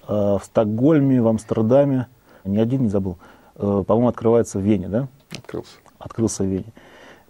э, 0.08 0.12
в 0.12 0.40
Стокгольме, 0.42 1.22
в 1.22 1.28
Амстердаме, 1.28 2.08
ни 2.44 2.58
один 2.58 2.82
не 2.82 2.88
забыл, 2.88 3.16
э, 3.54 3.84
по-моему, 3.86 4.08
открывается 4.08 4.58
в 4.58 4.62
Вене, 4.62 4.88
да? 4.88 5.06
Открылся. 5.30 5.76
Открылся 6.00 6.42
в 6.42 6.46
Вене. 6.46 6.72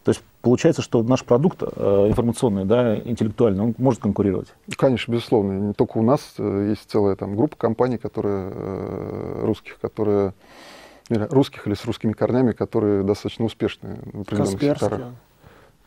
То 0.04 0.10
есть 0.10 0.22
получается, 0.42 0.82
что 0.82 1.02
наш 1.02 1.24
продукт 1.24 1.62
э, 1.62 2.06
информационный, 2.08 2.64
да, 2.64 2.96
интеллектуальный, 2.96 3.62
он 3.64 3.74
может 3.78 4.00
конкурировать? 4.00 4.48
Конечно, 4.76 5.12
безусловно. 5.12 5.52
Не 5.52 5.72
только 5.74 5.98
у 5.98 6.02
нас 6.02 6.34
э, 6.38 6.68
есть 6.70 6.90
целая 6.90 7.16
там 7.16 7.36
группа 7.36 7.56
компаний, 7.56 7.98
которые 7.98 8.50
э, 8.52 9.40
русских, 9.44 9.78
которые 9.80 10.32
русских 11.10 11.66
или 11.66 11.74
с 11.74 11.84
русскими 11.84 12.12
корнями, 12.12 12.52
которые 12.52 13.02
достаточно 13.02 13.44
успешны 13.44 13.96
в 14.12 14.20
определенных 14.20 14.52
Касперский. 14.52 14.86
секторах. 14.86 15.12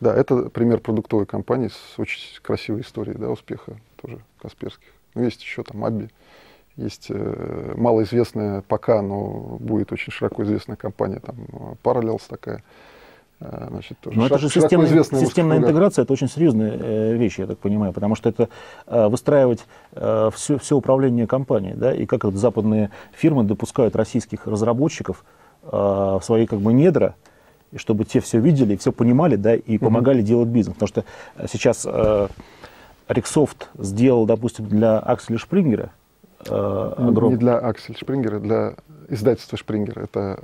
Да, 0.00 0.14
это 0.14 0.50
пример 0.50 0.80
продуктовой 0.80 1.26
компании 1.26 1.68
с 1.68 1.98
очень 1.98 2.18
красивой 2.42 2.80
историей 2.80 3.16
да, 3.16 3.30
успеха 3.30 3.76
тоже 4.00 4.18
Касперских. 4.40 4.88
Ну, 5.14 5.22
есть 5.22 5.42
еще 5.42 5.62
там 5.62 5.84
Абби, 5.84 6.08
есть 6.76 7.06
э, 7.10 7.74
малоизвестная 7.76 8.62
пока, 8.62 9.00
но 9.00 9.58
будет 9.60 9.92
очень 9.92 10.10
широко 10.10 10.42
известная 10.42 10.76
компания, 10.76 11.20
там 11.20 11.36
Parallels 11.84 12.22
такая. 12.28 12.64
Э, 13.42 13.66
значит, 13.70 13.98
тоже 13.98 14.18
но 14.18 14.26
это 14.26 14.38
же 14.38 14.48
системная, 14.48 15.02
системная 15.02 15.58
интеграция, 15.58 16.04
это 16.04 16.12
очень 16.12 16.28
серьезная 16.28 16.78
э, 16.78 17.14
вещь, 17.14 17.38
я 17.38 17.46
так 17.46 17.58
понимаю, 17.58 17.92
потому 17.92 18.14
что 18.14 18.28
это 18.28 18.48
э, 18.86 19.08
выстраивать 19.08 19.66
э, 19.92 20.30
все, 20.34 20.58
все 20.58 20.76
управление 20.76 21.26
компанией, 21.26 21.74
да, 21.74 21.92
и 21.92 22.06
как 22.06 22.24
вот 22.24 22.34
западные 22.34 22.90
фирмы 23.12 23.44
допускают 23.44 23.96
российских 23.96 24.46
разработчиков 24.46 25.24
в 25.62 26.20
свои 26.24 26.46
как 26.48 26.58
бы 26.58 26.72
недра, 26.72 27.14
чтобы 27.76 28.04
те 28.04 28.20
все 28.20 28.40
видели, 28.40 28.74
все 28.74 28.90
понимали, 28.90 29.36
да, 29.36 29.54
и 29.54 29.78
помогали 29.78 30.20
mm-hmm. 30.20 30.26
делать 30.26 30.48
бизнес. 30.48 30.74
Потому 30.74 30.88
что 30.88 31.04
сейчас 31.46 31.86
э, 31.88 32.28
Рексофт 33.06 33.68
сделал, 33.78 34.26
допустим, 34.26 34.66
для 34.66 34.98
Акселя 34.98 35.38
Шпрингера 35.38 35.92
э, 36.46 36.92
огром... 36.98 37.30
Не 37.30 37.36
для 37.36 37.58
Акселя 37.58 37.96
Шпрингера, 37.96 38.40
для 38.40 38.74
издательства 39.08 39.56
Шпрингера. 39.56 40.02
Это 40.02 40.42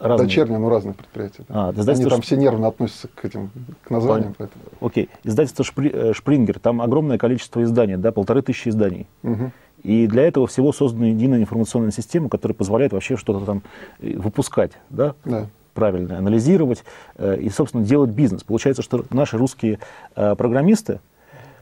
разные. 0.00 0.26
дочерние, 0.26 0.58
но 0.58 0.68
разные 0.68 0.94
предприятия. 0.94 1.44
Да. 1.48 1.68
А, 1.68 1.90
Они 1.90 2.04
там 2.04 2.20
все 2.20 2.36
нервно 2.36 2.68
относятся 2.68 3.08
к 3.14 3.24
этим, 3.24 3.50
к 3.82 3.90
названиям. 3.90 4.34
Поэтому. 4.36 4.64
Окей. 4.80 5.08
Издательство 5.22 5.64
Шпри... 5.64 5.90
Э, 5.92 6.12
Шпрингер, 6.12 6.58
там 6.58 6.80
огромное 6.80 7.18
количество 7.18 7.62
изданий, 7.62 7.96
да, 7.96 8.12
полторы 8.12 8.42
тысячи 8.42 8.68
изданий. 8.68 9.06
Угу. 9.22 9.50
И 9.82 10.06
для 10.06 10.22
этого 10.26 10.46
всего 10.46 10.72
создана 10.72 11.06
единая 11.08 11.40
информационная 11.40 11.90
система, 11.90 12.28
которая 12.28 12.54
позволяет 12.54 12.92
вообще 12.92 13.16
что-то 13.16 13.44
там 13.44 13.62
э, 14.00 14.16
выпускать, 14.16 14.72
да? 14.90 15.14
Да 15.24 15.46
правильно 15.74 16.18
анализировать 16.18 16.84
э, 17.16 17.36
и, 17.40 17.50
собственно, 17.50 17.84
делать 17.84 18.10
бизнес. 18.10 18.44
Получается, 18.44 18.80
что 18.80 19.04
наши 19.10 19.36
русские 19.36 19.80
программисты 20.14 21.00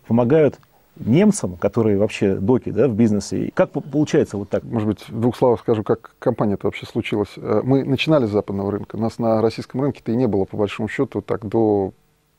помогают 0.07 0.59
немцам, 0.97 1.57
которые 1.57 1.99
вообще 1.99 2.35
доки 2.35 2.71
да, 2.71 2.89
в 2.89 2.95
бизнесе. 2.95 3.51
Как 3.55 3.71
получается 3.71 4.37
вот 4.37 4.51
так? 4.51 4.65
Может 4.65 4.89
быть, 4.89 5.09
в 5.09 5.21
двух 5.21 5.37
словах 5.37 5.61
скажу, 5.61 5.83
как 5.83 6.15
компания 6.19 6.55
это 6.55 6.67
вообще 6.67 6.87
случилась. 6.87 7.31
Э, 7.37 7.63
мы 7.65 7.85
начинали 7.85 8.27
с 8.27 8.31
западного 8.31 8.71
рынка. 8.71 8.97
Нас 8.97 9.19
на 9.19 9.41
российском 9.41 9.81
рынке-то 9.81 10.13
и 10.13 10.17
не 10.17 10.27
было, 10.27 10.45
по 10.45 10.57
большому 10.57 10.89
счету, 10.89 11.23
так 11.23 11.47
до 11.47 11.93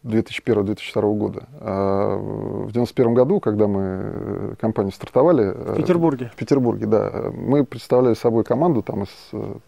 2001-2002 0.04 1.18
года. 1.18 1.48
А 1.60 2.18
в 2.18 2.70
1991 2.70 3.14
году, 3.14 3.40
когда 3.40 3.68
мы 3.68 3.82
э, 3.82 4.56
компанию 4.60 4.94
стартовали... 4.94 5.46
Э, 5.46 5.74
в 5.74 5.76
Петербурге. 5.76 6.32
В 6.34 6.36
Петербурге, 6.36 6.86
да. 6.86 7.32
Мы 7.34 7.64
представляли 7.66 8.14
собой 8.14 8.44
команду 8.44 8.82
там, 8.82 9.04
из 9.04 9.10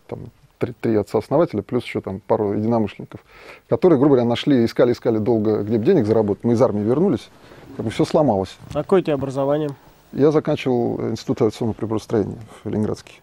там, 0.07 0.19
три, 0.57 0.73
три 0.79 0.95
отца-основателя, 0.95 1.61
плюс 1.61 1.83
еще 1.83 2.01
там 2.01 2.19
пару 2.19 2.53
единомышленников, 2.53 3.21
которые, 3.69 3.99
грубо 3.99 4.15
говоря, 4.15 4.29
нашли, 4.29 4.65
искали, 4.65 4.93
искали 4.93 5.17
долго, 5.17 5.63
где 5.63 5.77
бы 5.77 5.85
денег 5.85 6.05
заработать. 6.05 6.43
Мы 6.43 6.53
из 6.53 6.61
армии 6.61 6.81
вернулись, 6.81 7.29
как 7.75 7.85
бы 7.85 7.91
все 7.91 8.05
сломалось. 8.05 8.57
А 8.69 8.83
какое 8.83 9.01
у 9.01 9.03
тебя 9.03 9.15
образование? 9.15 9.69
Я 10.11 10.31
заканчивал 10.31 11.09
Институт 11.09 11.41
авиационного 11.41 11.75
приборостроения 11.75 12.37
в 12.63 12.69
Ленинградске. 12.69 13.13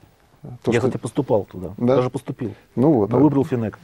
То, 0.43 0.73
я, 0.73 0.81
что... 0.81 0.89
кстати, 0.89 1.01
поступал 1.01 1.45
туда. 1.45 1.71
Да? 1.77 1.97
Даже 1.97 2.11
поступил. 2.11 2.55
Ну 2.75 2.93
вот. 2.93 3.11
Но 3.11 3.19
да. 3.19 3.23
выбрал 3.23 3.45
Финек. 3.45 3.79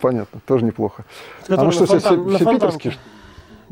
Понятно, 0.00 0.40
тоже 0.46 0.64
неплохо. 0.64 1.04
А 1.48 1.64
ну 1.64 1.72
что, 1.72 1.86
фонтан, 1.86 2.28
все, 2.28 2.36
все 2.36 2.52
питерские? 2.52 2.94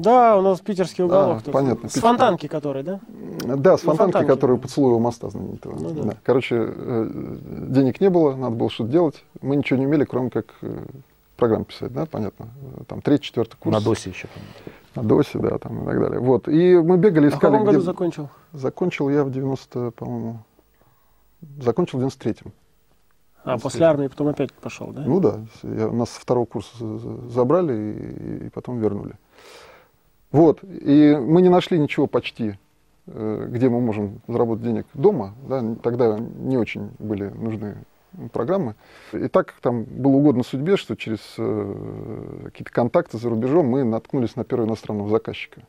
Да, 0.00 0.36
у 0.38 0.42
нас 0.42 0.60
питерский 0.60 1.04
уголок. 1.04 1.42
А, 1.46 1.50
понятно. 1.50 1.88
С 1.88 1.94
фонтанки, 1.94 2.46
который, 2.46 2.82
да? 2.82 3.00
Да, 3.44 3.76
с 3.76 3.80
фонтанки, 3.80 4.12
фонтанки 4.12 4.26
который 4.26 4.56
да. 4.56 4.62
поцелуя 4.62 4.98
моста 4.98 5.30
знаменитого. 5.30 5.76
Ну, 5.78 5.90
да. 5.90 6.02
Да. 6.02 6.16
Короче, 6.22 6.56
э, 6.58 7.36
денег 7.68 8.00
не 8.00 8.10
было, 8.10 8.34
надо 8.34 8.56
было 8.56 8.70
что-то 8.70 8.90
делать. 8.90 9.24
Мы 9.42 9.56
ничего 9.56 9.78
не 9.78 9.86
умели, 9.86 10.04
кроме 10.04 10.30
как 10.30 10.46
э, 10.62 10.78
программ 11.36 11.64
писать, 11.64 11.92
да, 11.92 12.06
понятно. 12.06 12.48
Там 12.86 13.02
третий, 13.02 13.24
четвертый 13.24 13.56
курс. 13.56 13.76
На 13.76 13.82
ДОСе 13.82 14.10
еще, 14.10 14.28
На 14.94 15.02
ДОСе, 15.02 15.38
да, 15.38 15.58
там 15.58 15.82
и 15.82 15.86
так 15.86 16.00
далее. 16.00 16.20
Вот. 16.20 16.48
И 16.48 16.76
мы 16.76 16.96
бегали, 16.96 17.28
искали. 17.28 17.34
А 17.34 17.36
в 17.36 17.40
каком 17.40 17.64
году 17.64 17.78
где... 17.78 17.86
закончил? 17.86 18.28
Закончил 18.52 19.08
я 19.10 19.24
в 19.24 19.30
90, 19.30 19.90
по-моему, 19.92 20.38
закончил 21.60 21.98
в 21.98 22.04
93-м. 22.04 22.52
А, 23.42 23.58
после 23.58 23.86
армии 23.86 24.08
потом 24.08 24.28
опять 24.28 24.52
пошел, 24.52 24.88
да? 24.88 25.02
Ну 25.02 25.20
да. 25.20 25.40
Я, 25.62 25.90
нас 25.90 26.10
со 26.10 26.20
второго 26.20 26.44
курса 26.44 26.72
забрали 27.28 27.74
и, 27.74 28.46
и 28.46 28.50
потом 28.50 28.78
вернули. 28.78 29.14
Вот. 30.32 30.60
И 30.62 31.16
мы 31.20 31.42
не 31.42 31.48
нашли 31.48 31.78
ничего 31.78 32.06
почти, 32.06 32.58
э, 33.06 33.46
где 33.48 33.68
мы 33.68 33.80
можем 33.80 34.20
заработать 34.28 34.64
денег 34.64 34.86
дома. 34.94 35.34
Да? 35.48 35.62
Тогда 35.82 36.18
не 36.18 36.56
очень 36.56 36.90
были 36.98 37.28
нужны 37.28 37.76
программы. 38.32 38.74
И 39.12 39.28
так 39.28 39.54
там 39.60 39.84
было 39.84 40.12
угодно 40.12 40.42
судьбе, 40.42 40.76
что 40.76 40.96
через 40.96 41.20
э, 41.38 42.40
какие-то 42.46 42.72
контакты 42.72 43.18
за 43.18 43.28
рубежом 43.28 43.66
мы 43.66 43.84
наткнулись 43.84 44.36
на 44.36 44.44
первого 44.44 44.66
иностранного 44.66 45.08
заказчика. 45.08 45.62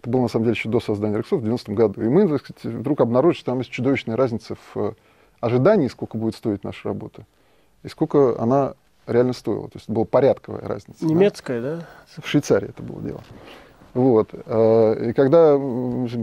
Это 0.00 0.10
было, 0.10 0.22
на 0.22 0.28
самом 0.28 0.46
деле, 0.46 0.56
еще 0.56 0.68
до 0.68 0.80
создания 0.80 1.16
Рексов 1.16 1.42
в 1.42 1.44
90-м 1.44 1.74
году. 1.74 2.02
И 2.02 2.08
мы, 2.08 2.28
так 2.28 2.40
сказать, 2.40 2.64
вдруг 2.64 3.00
обнаружили, 3.00 3.40
что 3.40 3.52
там 3.52 3.58
есть 3.58 3.70
чудовищная 3.70 4.16
разница 4.16 4.56
в 4.56 4.76
э, 4.76 4.92
ожидании, 5.40 5.88
сколько 5.88 6.16
будет 6.16 6.34
стоить 6.34 6.64
наша 6.64 6.88
работа, 6.88 7.24
и 7.82 7.88
сколько 7.88 8.40
она 8.40 8.74
реально 9.06 9.32
стоила. 9.32 9.68
То 9.68 9.76
есть 9.76 9.84
это 9.86 9.92
была 9.92 10.04
порядковая 10.04 10.62
разница. 10.62 11.04
Немецкая, 11.04 11.60
да? 11.60 11.76
да? 11.76 12.22
В 12.22 12.26
Швейцарии 12.26 12.70
это 12.70 12.82
было 12.82 13.00
дело. 13.00 13.20
Вот. 13.94 14.30
Э, 14.32 15.10
и 15.10 15.12
когда 15.12 15.56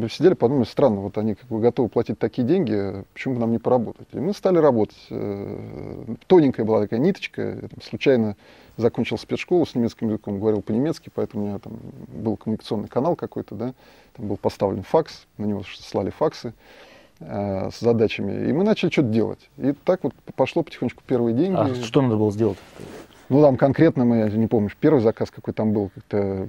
сидели, 0.10 0.34
подумали, 0.34 0.66
странно, 0.66 1.02
вот 1.02 1.18
они 1.18 1.36
как 1.36 1.48
бы 1.48 1.60
готовы 1.60 1.90
платить 1.90 2.18
такие 2.18 2.48
деньги, 2.48 3.04
почему 3.14 3.36
бы 3.36 3.40
нам 3.42 3.52
не 3.52 3.60
поработать? 3.60 4.08
И 4.12 4.20
мы 4.20 4.34
стали 4.34 4.58
работать. 4.58 4.98
Э, 5.12 6.06
тоненькая 6.28 6.66
была 6.66 6.82
такая 6.82 7.00
ниточка, 7.00 7.42
я 7.42 7.68
там, 7.68 7.82
случайно 7.84 8.36
закончил 8.78 9.18
спецшколу 9.18 9.66
с 9.66 9.76
немецким 9.76 10.08
языком, 10.08 10.40
говорил 10.40 10.62
по-немецки, 10.62 11.12
поэтому 11.14 11.44
у 11.44 11.48
меня 11.48 11.60
там 11.60 11.74
был 12.08 12.38
коммуникационный 12.38 12.88
канал 12.88 13.16
какой-то, 13.16 13.54
да, 13.54 13.74
там 14.16 14.28
был 14.28 14.38
поставлен 14.38 14.84
факс, 14.84 15.28
на 15.38 15.46
него 15.46 15.64
слали 15.80 16.10
факсы 16.10 16.54
э, 17.20 17.70
с 17.72 17.80
задачами, 17.80 18.50
и 18.50 18.54
мы 18.54 18.64
начали 18.64 18.90
что-то 18.90 19.10
делать. 19.10 19.50
И 19.58 19.74
так 19.84 20.04
вот 20.04 20.14
пошло 20.36 20.64
потихонечку 20.64 21.04
первые 21.06 21.36
деньги. 21.36 21.58
А 21.58 21.76
что 21.76 22.02
надо 22.02 22.16
было 22.16 22.32
сделать? 22.32 22.58
Ну, 23.30 23.42
там 23.44 23.58
конкретно 23.58 24.06
мы, 24.06 24.18
я 24.18 24.30
не 24.30 24.48
помню, 24.48 24.72
первый 24.80 25.02
заказ 25.02 25.30
какой 25.30 25.54
там 25.54 25.72
был, 25.72 25.90
как-то 25.94 26.48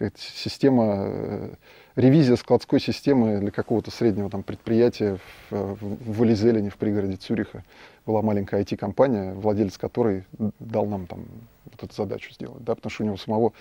э, 0.00 0.10
система, 0.16 1.04
э, 1.06 1.54
ревизия 1.96 2.36
складской 2.36 2.80
системы 2.80 3.38
для 3.40 3.50
какого-то 3.50 3.90
среднего 3.90 4.30
там 4.30 4.42
предприятия 4.42 5.18
в, 5.50 5.74
в 5.74 6.18
Вализелине, 6.18 6.70
в 6.70 6.76
пригороде 6.76 7.16
Цюриха. 7.16 7.62
Была 8.06 8.22
маленькая 8.22 8.62
IT-компания, 8.62 9.34
владелец 9.34 9.76
которой 9.76 10.24
дал 10.58 10.86
нам 10.86 11.06
там 11.06 11.26
вот 11.66 11.82
эту 11.82 11.94
задачу 11.94 12.32
сделать, 12.32 12.64
да, 12.64 12.74
потому 12.74 12.90
что 12.90 13.02
у 13.02 13.06
него 13.06 13.18
самого 13.18 13.52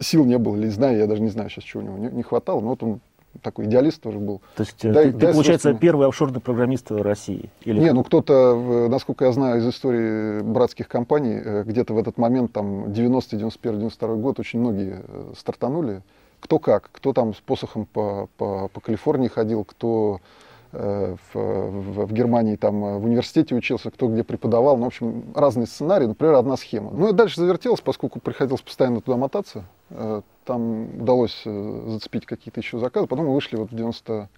сил 0.00 0.26
не 0.26 0.36
было, 0.36 0.56
или 0.56 0.68
знаю, 0.68 0.98
я 0.98 1.06
даже 1.06 1.22
не 1.22 1.30
знаю 1.30 1.48
сейчас, 1.48 1.64
чего 1.64 1.82
у 1.82 1.86
него 1.86 1.96
не, 1.96 2.08
не 2.08 2.22
хватало, 2.22 2.60
но 2.60 2.68
вот 2.68 2.82
он 2.82 3.00
такой 3.42 3.66
идеалист 3.66 4.00
тоже 4.00 4.18
был. 4.18 4.40
То 4.56 4.62
есть 4.62 4.76
дай, 4.82 4.92
ты, 4.92 4.92
дай, 4.92 5.12
ты 5.12 5.32
получается, 5.32 5.68
собственно... 5.68 5.78
первый 5.78 6.08
офшорный 6.08 6.40
программист 6.40 6.90
России? 6.90 7.50
Или... 7.62 7.80
Не, 7.80 7.92
ну 7.92 8.04
кто-то, 8.04 8.88
насколько 8.90 9.24
я 9.24 9.32
знаю 9.32 9.58
из 9.58 9.68
истории 9.68 10.42
братских 10.42 10.88
компаний, 10.88 11.40
э, 11.42 11.64
где-то 11.64 11.94
в 11.94 11.98
этот 11.98 12.18
момент, 12.18 12.52
там, 12.52 12.92
90 12.92 13.36
91 13.36 13.78
92 13.78 14.14
год, 14.16 14.40
очень 14.40 14.60
многие 14.60 15.02
э, 15.06 15.32
стартанули. 15.38 16.02
Кто 16.40 16.58
как, 16.58 16.90
кто 16.92 17.12
там 17.12 17.34
с 17.34 17.40
посохом 17.40 17.86
по, 17.86 18.28
по, 18.36 18.68
по 18.68 18.80
Калифорнии 18.80 19.28
ходил, 19.28 19.64
кто 19.64 20.20
Э, 20.76 21.14
в, 21.32 21.38
в, 21.38 22.06
в 22.06 22.12
Германии 22.12 22.56
там 22.56 22.84
э, 22.84 22.98
в 22.98 23.04
университете 23.04 23.54
учился, 23.54 23.92
кто 23.92 24.08
где 24.08 24.24
преподавал, 24.24 24.76
ну, 24.76 24.84
в 24.84 24.86
общем, 24.88 25.22
разные 25.32 25.68
сценарии, 25.68 26.06
например, 26.06 26.34
одна 26.34 26.56
схема. 26.56 26.90
Ну 26.90 27.10
и 27.10 27.12
дальше 27.12 27.40
завертелось, 27.40 27.80
поскольку 27.80 28.18
приходилось 28.18 28.60
постоянно 28.60 29.00
туда 29.00 29.16
мотаться, 29.16 29.66
э, 29.83 29.83
там 30.44 31.00
удалось 31.00 31.42
зацепить 31.44 32.26
какие-то 32.26 32.60
еще 32.60 32.78
заказы, 32.78 33.06
потом 33.06 33.26
мы 33.26 33.34
вышли 33.34 33.56
вот 33.56 33.70
в 33.70 33.74
90, 33.74 34.28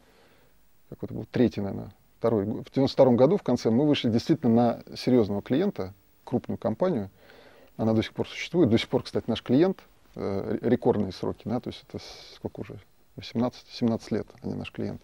какой-то 0.90 1.14
был 1.14 1.26
третий, 1.30 1.60
наверное, 1.60 1.92
второй, 2.18 2.44
в 2.44 2.70
92 2.70 3.12
году 3.12 3.36
в 3.36 3.42
конце 3.42 3.70
мы 3.70 3.86
вышли 3.86 4.10
действительно 4.10 4.54
на 4.54 4.96
серьезного 4.96 5.42
клиента, 5.42 5.94
крупную 6.25 6.58
компанию, 6.58 7.10
она 7.76 7.92
до 7.92 8.02
сих 8.02 8.12
пор 8.12 8.28
существует, 8.28 8.70
до 8.70 8.78
сих 8.78 8.88
пор, 8.88 9.02
кстати, 9.02 9.25
наш 9.28 9.42
клиент, 9.42 9.80
рекордные 10.14 11.12
сроки, 11.12 11.42
да, 11.44 11.60
то 11.60 11.68
есть 11.70 11.84
это 11.88 12.02
сколько 12.34 12.60
уже, 12.60 12.78
18-17 13.16 14.00
лет 14.10 14.26
они 14.42 14.54
наш 14.54 14.70
клиент. 14.70 15.00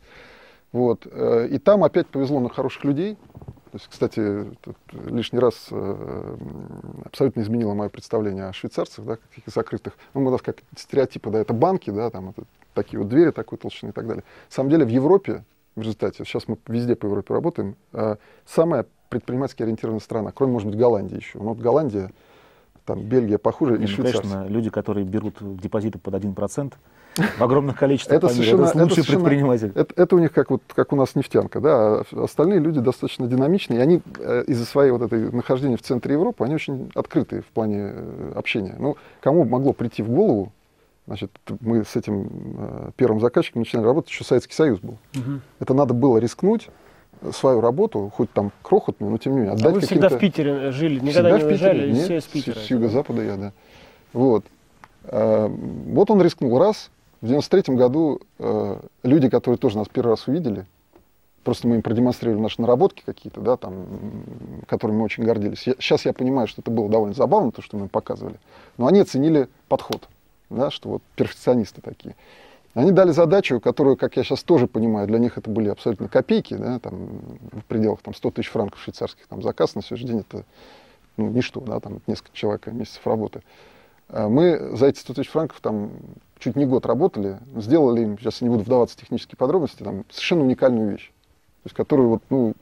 Вот. 0.72 1.06
Э, 1.10 1.46
и 1.48 1.58
там 1.58 1.84
опять 1.84 2.08
повезло 2.08 2.40
на 2.40 2.48
хороших 2.48 2.84
людей. 2.84 3.16
То 3.72 3.78
есть, 3.78 3.88
кстати, 3.88 4.44
тут 4.60 4.76
лишний 4.92 5.38
раз 5.38 5.68
э, 5.70 6.36
абсолютно 7.06 7.40
изменило 7.40 7.72
мое 7.72 7.88
представление 7.88 8.44
о 8.44 8.52
швейцарцах, 8.52 9.02
да, 9.06 9.16
каких 9.16 9.44
закрытых. 9.46 9.94
Ну, 10.12 10.26
у 10.26 10.30
нас 10.30 10.42
как 10.42 10.58
стереотипы, 10.76 11.30
да, 11.30 11.40
это 11.40 11.54
банки, 11.54 11.88
да, 11.88 12.10
там 12.10 12.28
это, 12.28 12.42
такие 12.74 12.98
вот 12.98 13.08
двери 13.08 13.30
такой 13.30 13.56
толщины 13.56 13.88
и 13.88 13.92
так 13.92 14.06
далее. 14.06 14.24
На 14.50 14.54
самом 14.54 14.68
деле 14.68 14.84
в 14.84 14.90
Европе, 14.90 15.42
в 15.74 15.80
результате, 15.80 16.22
сейчас 16.26 16.48
мы 16.48 16.58
везде 16.68 16.96
по 16.96 17.06
Европе 17.06 17.32
работаем, 17.32 17.76
э, 17.94 18.16
самая 18.44 18.84
предпринимательски 19.08 19.62
ориентированная 19.62 20.00
страна, 20.00 20.32
кроме, 20.32 20.52
может 20.52 20.68
быть, 20.68 20.78
Голландии 20.78 21.16
еще. 21.16 21.38
Но 21.38 21.54
вот 21.54 21.58
Голландия, 21.58 22.10
там 22.84 23.00
Бельгия 23.00 23.38
похуже, 23.38 23.76
и, 23.76 23.78
и 23.78 23.80
ну, 23.80 23.86
Швейцария. 23.86 24.20
Конечно, 24.20 24.46
люди, 24.48 24.68
которые 24.68 25.06
берут 25.06 25.36
депозиты 25.40 25.98
под 25.98 26.12
1%, 26.12 26.74
в 27.38 27.42
огромных 27.42 27.78
количествах 27.78 28.16
это 28.18 28.26
по 28.28 28.32
миру. 28.32 28.44
совершенно, 28.44 28.64
это 28.68 28.78
лучший 28.78 28.84
это 28.84 28.94
совершенно- 28.94 29.24
предприниматель. 29.24 29.72
Это, 29.74 30.02
это 30.02 30.16
у 30.16 30.18
них 30.18 30.32
как, 30.32 30.50
вот, 30.50 30.62
как 30.74 30.92
у 30.92 30.96
нас 30.96 31.14
нефтянка, 31.14 31.60
да, 31.60 31.70
а 31.74 32.04
остальные 32.24 32.60
люди 32.60 32.80
достаточно 32.80 33.26
динамичные, 33.26 33.80
и 33.80 33.82
они 33.82 34.02
э, 34.18 34.44
из-за 34.46 34.64
своей 34.64 34.90
вот 34.90 35.02
этой 35.02 35.30
нахождения 35.30 35.76
в 35.76 35.82
центре 35.82 36.14
Европы, 36.14 36.44
они 36.44 36.54
очень 36.54 36.90
открытые 36.94 37.42
в 37.42 37.46
плане 37.46 37.92
э, 37.94 38.32
общения. 38.34 38.74
Ну, 38.78 38.96
кому 39.20 39.44
могло 39.44 39.72
прийти 39.72 40.02
в 40.02 40.08
голову, 40.08 40.52
значит, 41.06 41.30
мы 41.60 41.84
с 41.84 41.96
этим 41.96 42.28
э, 42.58 42.90
первым 42.96 43.20
заказчиком 43.20 43.60
начинали 43.62 43.84
работать, 43.86 44.10
еще 44.10 44.24
Советский 44.24 44.54
Союз 44.54 44.80
был. 44.80 44.96
Это 45.60 45.74
надо 45.74 45.94
было 45.94 46.18
рискнуть, 46.18 46.68
свою 47.32 47.60
работу, 47.60 48.10
хоть 48.16 48.32
там 48.32 48.50
крохотную, 48.62 49.12
но 49.12 49.18
тем 49.18 49.34
не 49.34 49.38
менее, 49.40 49.52
А 49.52 49.54
отдать 49.54 49.74
вы 49.74 49.80
всегда 49.80 50.08
в 50.08 50.18
Питере 50.18 50.72
жили, 50.72 50.94
никогда 50.98 51.10
Всегда 51.12 51.38
не 51.38 51.44
в 51.44 51.46
уезжали, 51.46 51.78
Питере? 51.78 51.92
Нет, 51.92 52.04
все 52.04 52.16
из 52.16 52.24
с- 52.24 52.26
Питера? 52.26 52.54
С, 52.58 52.66
юго-запада 52.70 53.22
я, 53.22 53.36
да. 53.36 53.52
Вот. 54.12 54.44
А, 55.04 55.46
Вот 55.48 56.10
он 56.10 56.20
рискнул 56.20 56.58
раз. 56.58 56.90
В 57.22 57.28
93 57.28 57.76
году 57.76 58.20
э, 58.40 58.80
люди, 59.04 59.28
которые 59.28 59.56
тоже 59.56 59.78
нас 59.78 59.86
первый 59.88 60.10
раз 60.10 60.26
увидели, 60.26 60.66
просто 61.44 61.68
мы 61.68 61.76
им 61.76 61.82
продемонстрировали 61.82 62.40
наши 62.40 62.60
наработки 62.60 63.04
какие-то, 63.06 63.40
да, 63.40 63.56
там, 63.56 63.86
которыми 64.66 64.96
мы 64.96 65.04
очень 65.04 65.22
гордились. 65.22 65.64
Я- 65.68 65.76
сейчас 65.78 66.04
я 66.04 66.12
понимаю, 66.12 66.48
что 66.48 66.62
это 66.62 66.72
было 66.72 66.88
довольно 66.88 67.14
забавно, 67.14 67.52
то, 67.52 67.62
что 67.62 67.76
мы 67.76 67.84
им 67.84 67.88
показывали. 67.88 68.40
Но 68.76 68.88
они 68.88 68.98
оценили 68.98 69.48
подход, 69.68 70.08
да, 70.50 70.72
что 70.72 70.88
вот 70.88 71.02
перфекционисты 71.14 71.80
такие. 71.80 72.16
Они 72.74 72.90
дали 72.90 73.12
задачу, 73.12 73.60
которую, 73.60 73.96
как 73.96 74.16
я 74.16 74.24
сейчас 74.24 74.42
тоже 74.42 74.66
понимаю, 74.66 75.06
для 75.06 75.20
них 75.20 75.38
это 75.38 75.48
были 75.48 75.68
абсолютно 75.68 76.08
копейки, 76.08 76.54
да, 76.54 76.80
там, 76.80 77.20
в 77.52 77.64
пределах 77.68 78.00
там, 78.02 78.14
100 78.14 78.32
тысяч 78.32 78.48
франков 78.48 78.80
швейцарских 78.80 79.28
там, 79.28 79.42
заказ 79.42 79.76
на 79.76 79.82
сегодняшний 79.82 80.10
день 80.10 80.24
это 80.28 80.44
ну, 81.16 81.28
ничто, 81.28 81.60
да, 81.60 81.78
там 81.78 82.00
несколько 82.08 82.36
человек, 82.36 82.66
месяцев 82.66 83.06
работы. 83.06 83.42
А 84.08 84.28
Мы 84.28 84.76
за 84.76 84.86
эти 84.86 84.98
100 84.98 85.14
тысяч 85.14 85.30
франков 85.30 85.60
там 85.60 85.92
чуть 86.42 86.56
не 86.56 86.66
год 86.66 86.86
работали, 86.86 87.38
сделали 87.56 88.02
им, 88.02 88.18
сейчас 88.18 88.40
я 88.42 88.48
не 88.48 88.52
буду 88.52 88.64
вдаваться 88.64 88.96
в 88.96 89.00
технические 89.00 89.36
подробности, 89.36 89.82
там 89.82 90.04
совершенно 90.10 90.42
уникальную 90.42 90.90
вещь, 90.92 91.06
то 91.62 91.66
есть 91.66 91.76
которую 91.76 92.08
вот, 92.08 92.22
ну, 92.30 92.54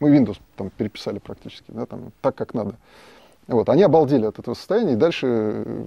мы 0.00 0.14
Windows 0.14 0.38
там 0.56 0.70
переписали 0.70 1.18
практически, 1.18 1.64
да, 1.68 1.86
там, 1.86 2.12
так, 2.20 2.34
как 2.34 2.52
надо. 2.54 2.74
Вот, 3.46 3.68
они 3.68 3.84
обалдели 3.84 4.26
от 4.26 4.40
этого 4.40 4.54
состояния 4.54 4.94
и 4.94 4.96
дальше 4.96 5.26
э, 5.28 5.84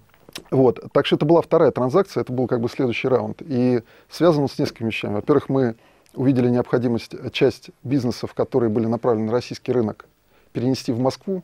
Вот, 0.51 0.81
так 0.93 1.05
что 1.07 1.17
это 1.17 1.27
была 1.27 1.43
вторая 1.43 1.71
транзакция, 1.71 2.23
это 2.23 2.33
был 2.33 2.47
как 2.47 2.61
бы 2.61 2.69
следующий 2.69 3.09
раунд. 3.09 3.43
И 3.45 3.83
связано 4.09 4.49
с 4.49 4.59
несколькими 4.59 4.87
вещами. 4.89 5.15
Во-первых, 5.17 5.49
мы 5.49 5.77
увидели 6.15 6.49
необходимость 6.49 7.15
э, 7.15 7.31
часть 7.31 7.71
бизнесов, 7.83 8.35
которые 8.35 8.71
были 8.71 8.87
направлены 8.87 9.27
на 9.27 9.33
российский 9.33 9.73
рынок, 9.73 10.07
перенести 10.53 10.93
в 10.93 10.99
Москву. 11.01 11.43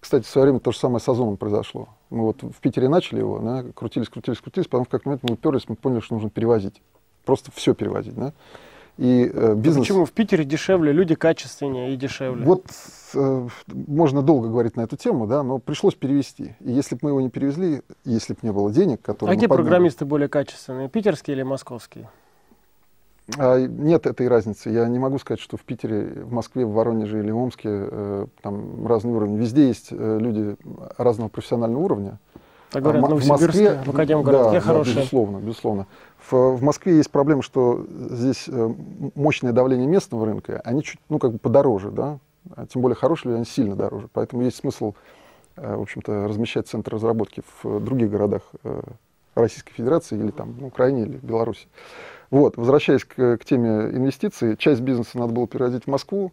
Кстати, 0.00 0.24
в 0.24 0.28
свое 0.28 0.46
время 0.46 0.60
то 0.60 0.70
же 0.72 0.78
самое 0.78 1.00
с 1.00 1.08
Озоном 1.08 1.36
произошло. 1.36 1.88
Мы 2.10 2.22
вот 2.22 2.42
в 2.42 2.60
Питере 2.60 2.88
начали 2.88 3.18
его, 3.18 3.40
да, 3.40 3.64
крутились, 3.74 4.08
крутились, 4.08 4.38
крутились, 4.40 4.68
потом 4.68 4.84
в 4.84 4.88
какой-то 4.88 5.08
момент 5.08 5.22
мы 5.24 5.34
уперлись, 5.34 5.68
мы 5.68 5.74
поняли, 5.74 6.00
что 6.00 6.14
нужно 6.14 6.30
перевозить. 6.30 6.80
Просто 7.24 7.50
все 7.52 7.74
перевозить. 7.74 8.14
Да? 8.14 8.32
И 8.98 9.30
э, 9.32 9.54
бизнес... 9.54 9.86
Почему 9.86 10.04
в 10.04 10.12
Питере 10.12 10.44
дешевле, 10.44 10.92
люди 10.92 11.14
качественнее 11.14 11.94
и 11.94 11.96
дешевле? 11.96 12.44
Вот 12.44 12.66
э, 13.14 13.48
можно 13.68 14.22
долго 14.22 14.48
говорить 14.48 14.76
на 14.76 14.80
эту 14.80 14.96
тему, 14.96 15.28
да, 15.28 15.44
но 15.44 15.58
пришлось 15.58 15.94
перевести. 15.94 16.56
И 16.58 16.72
если 16.72 16.96
бы 16.96 17.00
мы 17.02 17.10
его 17.10 17.20
не 17.20 17.30
перевезли, 17.30 17.82
если 18.04 18.32
бы 18.32 18.40
не 18.42 18.50
было 18.50 18.72
денег, 18.72 19.00
которые 19.00 19.34
а 19.34 19.36
где 19.36 19.46
подняли- 19.46 19.56
программисты 19.56 20.04
более 20.04 20.28
качественные, 20.28 20.88
питерские 20.88 21.36
или 21.36 21.44
московские? 21.44 22.10
А, 23.36 23.58
нет 23.60 24.06
этой 24.06 24.26
разницы. 24.26 24.70
Я 24.70 24.88
не 24.88 24.98
могу 24.98 25.18
сказать, 25.18 25.40
что 25.40 25.56
в 25.56 25.62
Питере, 25.62 26.24
в 26.24 26.32
Москве, 26.32 26.66
в 26.66 26.72
Воронеже 26.72 27.20
или 27.20 27.30
Омске 27.30 27.68
э, 27.70 28.26
там 28.42 28.84
разные 28.84 29.14
уровни. 29.14 29.36
Везде 29.36 29.68
есть 29.68 29.88
э, 29.92 30.18
люди 30.20 30.56
разного 30.96 31.28
профессионального 31.28 31.82
уровня. 31.84 32.18
Так 32.70 32.82
говорят, 32.82 33.02
А 33.02 33.06
в 33.06 33.10
Мо- 33.10 33.36
в 33.36 33.90
Академгородке 33.90 34.44
да, 34.44 34.52
да, 34.52 34.60
хорошие. 34.60 34.96
безусловно, 34.96 35.38
безусловно. 35.38 35.86
В, 36.30 36.56
в 36.56 36.62
Москве 36.62 36.96
есть 36.96 37.10
проблема, 37.10 37.42
что 37.42 37.86
здесь 37.88 38.44
э, 38.48 38.74
мощное 39.14 39.52
давление 39.52 39.86
местного 39.86 40.26
рынка, 40.26 40.60
они 40.64 40.82
чуть, 40.82 40.98
ну, 41.08 41.18
как 41.18 41.32
бы 41.32 41.38
подороже, 41.38 41.90
да, 41.90 42.18
А 42.54 42.66
тем 42.66 42.82
более 42.82 42.96
хорошие, 42.96 43.34
они 43.34 43.44
сильно 43.44 43.74
дороже. 43.76 44.08
Поэтому 44.12 44.42
есть 44.42 44.58
смысл, 44.58 44.94
э, 45.56 45.76
в 45.76 45.80
общем-то, 45.82 46.28
размещать 46.28 46.68
центр 46.68 46.94
разработки 46.94 47.42
в 47.62 47.80
других 47.80 48.10
городах 48.10 48.42
э, 48.64 48.82
Российской 49.34 49.72
Федерации 49.72 50.18
или 50.18 50.30
там, 50.30 50.56
на 50.60 50.66
Украине 50.66 51.02
или 51.02 51.16
Беларуси. 51.22 51.66
Вот, 52.30 52.58
возвращаясь 52.58 53.04
к, 53.04 53.38
к 53.38 53.44
теме 53.46 53.88
инвестиций, 53.92 54.56
часть 54.58 54.82
бизнеса 54.82 55.16
надо 55.18 55.32
было 55.32 55.46
переводить 55.46 55.84
в 55.84 55.86
Москву. 55.86 56.32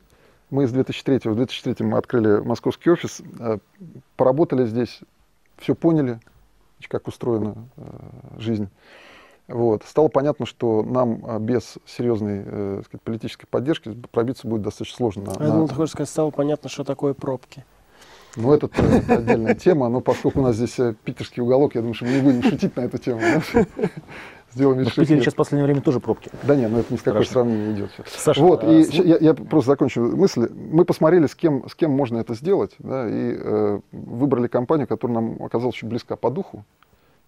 Мы 0.49 0.67
с 0.67 0.71
2003 0.71 1.29
в 1.31 1.35
2003 1.35 1.85
мы 1.85 1.97
открыли 1.97 2.39
московский 2.41 2.89
офис, 2.91 3.21
э, 3.39 3.57
поработали 4.17 4.65
здесь, 4.65 4.99
все 5.57 5.75
поняли, 5.75 6.19
как 6.87 7.07
устроена 7.07 7.55
э, 7.77 7.83
жизнь. 8.37 8.69
Вот. 9.47 9.83
Стало 9.85 10.07
понятно, 10.07 10.45
что 10.45 10.83
нам 10.83 11.23
э, 11.25 11.39
без 11.39 11.77
серьезной 11.85 12.43
э, 12.45 12.81
сказать, 12.85 13.01
политической 13.01 13.45
поддержки 13.47 13.91
пробиться 14.11 14.47
будет 14.47 14.61
достаточно 14.63 14.97
сложно. 14.97 15.23
на- 15.25 15.31
Я 15.33 15.39
на- 15.47 15.51
думал, 15.53 15.67
ты 15.67 15.75
хочешь 15.75 15.91
сказать, 15.93 16.09
стало 16.09 16.31
понятно, 16.31 16.69
что 16.69 16.83
такое 16.83 17.13
пробки. 17.13 17.65
Ну, 18.35 18.51
это, 18.53 18.67
это 18.67 19.13
отдельная 19.13 19.55
тема, 19.55 19.87
но 19.87 20.01
поскольку 20.01 20.39
у 20.41 20.43
нас 20.43 20.55
здесь 20.57 20.77
э, 20.79 20.93
питерский 21.03 21.41
уголок, 21.41 21.73
я 21.75 21.81
думаю, 21.81 21.93
что 21.93 22.05
мы 22.05 22.11
не 22.11 22.21
будем 22.21 22.43
шутить 22.43 22.75
на 22.75 22.81
эту 22.81 22.97
тему. 22.97 23.21
Сделаем 24.55 24.77
Но 24.77 24.83
вид, 24.85 24.93
в 24.93 24.95
Питере 24.95 25.19
сейчас 25.21 25.33
в 25.33 25.37
последнее 25.37 25.65
время 25.65 25.81
тоже 25.81 25.99
пробки. 25.99 26.31
Да 26.43 26.55
нет, 26.55 26.71
ну 26.71 26.79
это 26.79 26.93
ни 26.93 26.97
какое 26.97 27.23
Страшно. 27.23 27.33
сравнение 27.33 27.67
не 27.67 27.73
идет. 27.73 27.91
Саша, 28.07 28.41
вот, 28.41 28.63
а 28.63 28.71
и 28.71 28.83
с- 28.85 28.89
я, 28.93 29.17
я 29.19 29.33
просто 29.33 29.71
закончу 29.71 30.01
мысль. 30.01 30.47
Мы 30.49 30.85
посмотрели, 30.85 31.27
с 31.27 31.35
кем, 31.35 31.67
с 31.67 31.75
кем 31.75 31.91
можно 31.91 32.19
это 32.19 32.35
сделать, 32.35 32.71
да, 32.79 33.05
и 33.05 33.35
э, 33.37 33.79
выбрали 33.91 34.47
компанию, 34.47 34.87
которая 34.87 35.15
нам 35.15 35.43
оказалась 35.43 35.75
очень 35.75 35.89
близка 35.89 36.15
по 36.15 36.29
духу. 36.31 36.63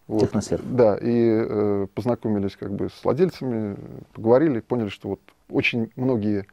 Вот. 0.08 0.22
Техносерв. 0.22 0.62
Да, 0.72 0.96
и 0.96 1.46
э, 1.50 1.88
познакомились 1.94 2.56
как 2.56 2.72
бы 2.74 2.88
с 2.90 3.04
владельцами, 3.04 3.76
поговорили, 4.14 4.62
поняли, 4.62 4.88
что 4.88 5.10
вот 5.10 5.20
очень 5.50 5.92
многие 5.98 6.46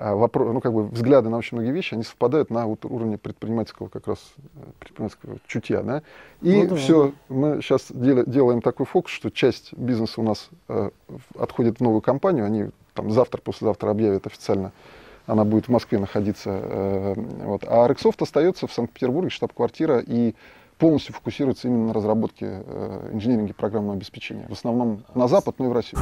а, 0.00 0.14
вопро- 0.14 0.52
ну, 0.52 0.60
как 0.60 0.72
бы 0.72 0.86
взгляды 0.86 1.28
на 1.28 1.36
очень 1.38 1.56
многие 1.56 1.72
вещи, 1.72 1.94
они 1.94 2.04
совпадают 2.04 2.50
на 2.50 2.66
вот 2.66 2.84
уровне 2.84 3.18
предпринимательского 3.18 3.88
как 3.88 4.06
раз 4.06 4.18
э, 4.38 4.60
предпринимательского 4.78 5.38
чутья, 5.46 5.82
да. 5.82 6.02
И 6.40 6.62
Ну 6.62 6.68
да. 6.68 6.76
все, 6.76 7.12
мы 7.28 7.60
сейчас 7.60 7.86
делаем 7.90 8.62
такой 8.62 8.86
фокус, 8.86 9.10
что 9.10 9.30
часть 9.30 9.72
бизнеса 9.74 10.20
у 10.20 10.24
нас 10.24 10.50
э, 10.68 10.90
отходит 11.36 11.78
в 11.78 11.82
новую 11.82 12.00
компанию, 12.00 12.44
они 12.44 12.70
там 12.94 13.10
завтра, 13.10 13.40
послезавтра 13.40 13.90
объявят 13.90 14.26
официально, 14.26 14.70
она 15.26 15.44
будет 15.44 15.66
в 15.66 15.70
Москве 15.70 15.98
находиться, 15.98 16.50
э, 16.62 17.14
вот. 17.44 17.64
А 17.66 17.88
Рексофт 17.88 18.22
остается 18.22 18.68
в 18.68 18.72
Санкт-Петербурге, 18.72 19.30
штаб-квартира, 19.30 19.98
и 19.98 20.34
полностью 20.78 21.12
фокусируется 21.12 21.66
именно 21.66 21.88
на 21.88 21.92
разработке 21.92 22.62
э, 22.64 23.10
инжиниринге 23.12 23.52
программного 23.52 23.96
обеспечения. 23.96 24.46
В 24.48 24.52
основном 24.52 25.02
на 25.14 25.26
Запад, 25.26 25.56
но 25.58 25.66
и 25.66 25.68
в 25.68 25.72
Россию. 25.72 26.00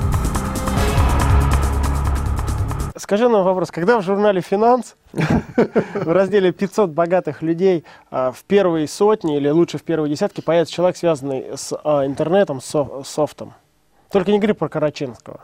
Скажи 2.97 3.29
нам 3.29 3.45
вопрос, 3.45 3.71
когда 3.71 3.99
в 3.99 4.03
журнале 4.03 4.41
«Финанс» 4.41 4.97
в 5.13 6.09
разделе 6.13 6.51
500 6.53 6.91
богатых 6.91 7.43
людей 7.43 7.85
а, 8.11 8.33
в 8.33 8.43
первой 8.45 8.89
сотне 8.89 9.37
или 9.37 9.49
лучше 9.51 9.77
в 9.79 9.83
первой 9.83 10.09
десятке 10.09 10.41
появится 10.41 10.73
человек, 10.73 10.97
связанный 10.97 11.57
с 11.57 11.79
а, 11.85 12.07
интернетом, 12.07 12.61
с 12.61 12.67
со- 12.67 13.03
софтом? 13.05 13.53
Только 14.11 14.31
не 14.33 14.39
говори 14.39 14.55
про 14.55 14.69
Караченского. 14.69 15.41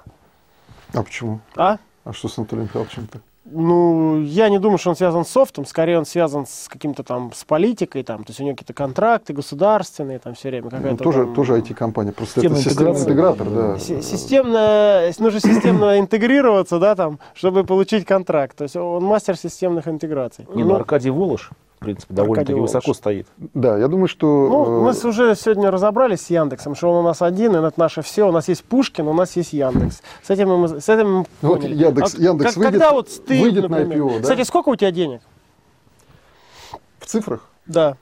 А 0.95 1.03
почему? 1.03 1.41
А? 1.57 1.77
А 2.05 2.13
что 2.13 2.29
с 2.29 2.39
Анатолием 2.39 2.67
Михайловичем-то? 2.69 3.21
Ну, 3.55 4.21
я 4.23 4.49
не 4.49 4.59
думаю, 4.59 4.79
что 4.79 4.91
он 4.91 4.97
связан 4.97 5.25
с 5.25 5.29
софтом, 5.29 5.67
скорее 5.67 5.99
он 5.99 6.07
связан 6.07 6.47
с 6.47 6.69
каким-то 6.69 7.03
там, 7.03 7.33
с 7.35 7.45
политикой, 7.45 8.03
там, 8.03 8.25
то 8.25 8.31
есть 8.31 8.41
у 8.41 8.45
него 8.45 8.55
какие-то 8.55 8.73
контракты 8.73 9.33
государственные, 9.35 10.19
там 10.19 10.35
все 10.35 10.49
время 10.49 10.65
Ну, 10.65 10.71
какая-то 10.71 11.05
тоже, 11.05 11.25
там- 11.25 11.35
тоже 11.35 11.59
IT-компания, 11.59 12.13
просто 12.13 12.41
это 12.41 12.57
системный 12.57 13.01
интегратор, 13.01 13.49
да. 13.51 13.79
Си- 13.79 14.01
Системно, 14.03 15.03
нужно 15.19 15.41
системно 15.41 15.99
интегрироваться, 16.01 16.79
да, 16.79 16.95
там, 16.95 17.19
чтобы 17.35 17.65
получить 17.65 18.05
контракт. 18.07 18.57
То 18.57 18.65
есть 18.65 18.77
он 18.77 19.05
мастер 19.05 19.37
системных 19.37 19.87
интеграций. 19.89 20.47
Не, 20.55 20.65
ну, 20.65 20.75
Аркадий 20.75 21.11
Волош, 21.11 21.51
принципе, 21.85 22.15
довольно-таки 22.15 22.59
высоко 22.59 22.95
стоит. 22.95 23.27
Да, 23.55 23.79
я 23.79 23.89
думаю, 23.89 24.09
что... 24.09 24.27
Ну, 24.49 24.65
э, 24.65 24.93
мы 25.03 25.09
уже 25.11 25.35
сегодня 25.35 25.71
разобрались 25.71 26.23
с 26.23 26.31
Яндексом, 26.31 26.75
что 26.75 26.91
он 26.91 27.05
у 27.05 27.09
нас 27.09 27.23
один, 27.23 27.55
и 27.55 27.59
это 27.59 27.73
наше 27.79 28.03
все. 28.03 28.29
У 28.29 28.33
нас 28.33 28.49
есть 28.49 28.65
Пушкин, 28.65 29.09
у 29.09 29.13
нас 29.13 29.37
есть 29.37 29.53
Яндекс. 29.53 30.03
С 30.23 30.31
этим 30.31 30.49
мы, 30.57 30.69
с 30.81 30.89
этим 30.89 31.19
мы 31.19 31.27
Ну, 31.43 31.49
вот. 31.49 31.65
Яндекс- 31.65 32.17
А 32.19 32.23
Яндекс 32.23 32.51
как- 32.55 32.57
выйдет- 32.57 32.73
когда 32.73 32.93
вот 32.93 33.09
ты, 33.27 33.41
выйдет 33.41 33.69
на 33.69 33.79
например- 33.79 33.99
IPO, 33.99 34.17
да? 34.17 34.23
Кстати, 34.23 34.43
сколько 34.43 34.69
у 34.71 34.77
тебя 34.77 34.91
денег? 34.91 35.21
в 36.99 37.07
цифрах 37.07 37.49
Да. 37.67 37.97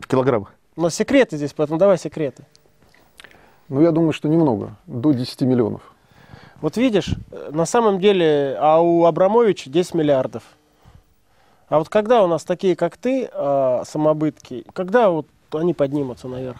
В 0.00 0.06
килограммах. 0.08 0.52
Но 0.76 0.90
секреты 0.90 1.36
здесь, 1.36 1.52
поэтому 1.54 1.78
давай 1.78 1.98
секреты. 1.98 2.44
Ну, 3.68 3.80
я 3.80 3.90
думаю, 3.90 4.12
что 4.12 4.28
немного, 4.28 4.76
до 4.86 5.12
10 5.12 5.42
миллионов. 5.42 5.80
Вот 6.60 6.76
видишь, 6.76 7.14
э, 7.32 7.50
на 7.52 7.66
самом 7.66 7.98
деле, 8.00 8.56
а 8.60 8.80
у 8.80 9.04
Абрамовича 9.04 9.70
10 9.70 9.94
миллиардов. 9.94 10.42
А 11.68 11.78
вот 11.78 11.88
когда 11.88 12.22
у 12.22 12.26
нас 12.26 12.44
такие, 12.44 12.76
как 12.76 12.96
ты, 12.96 13.28
а, 13.32 13.82
самобытки, 13.84 14.64
когда 14.72 15.10
вот 15.10 15.26
они 15.52 15.74
поднимутся 15.74 16.28
наверх? 16.28 16.58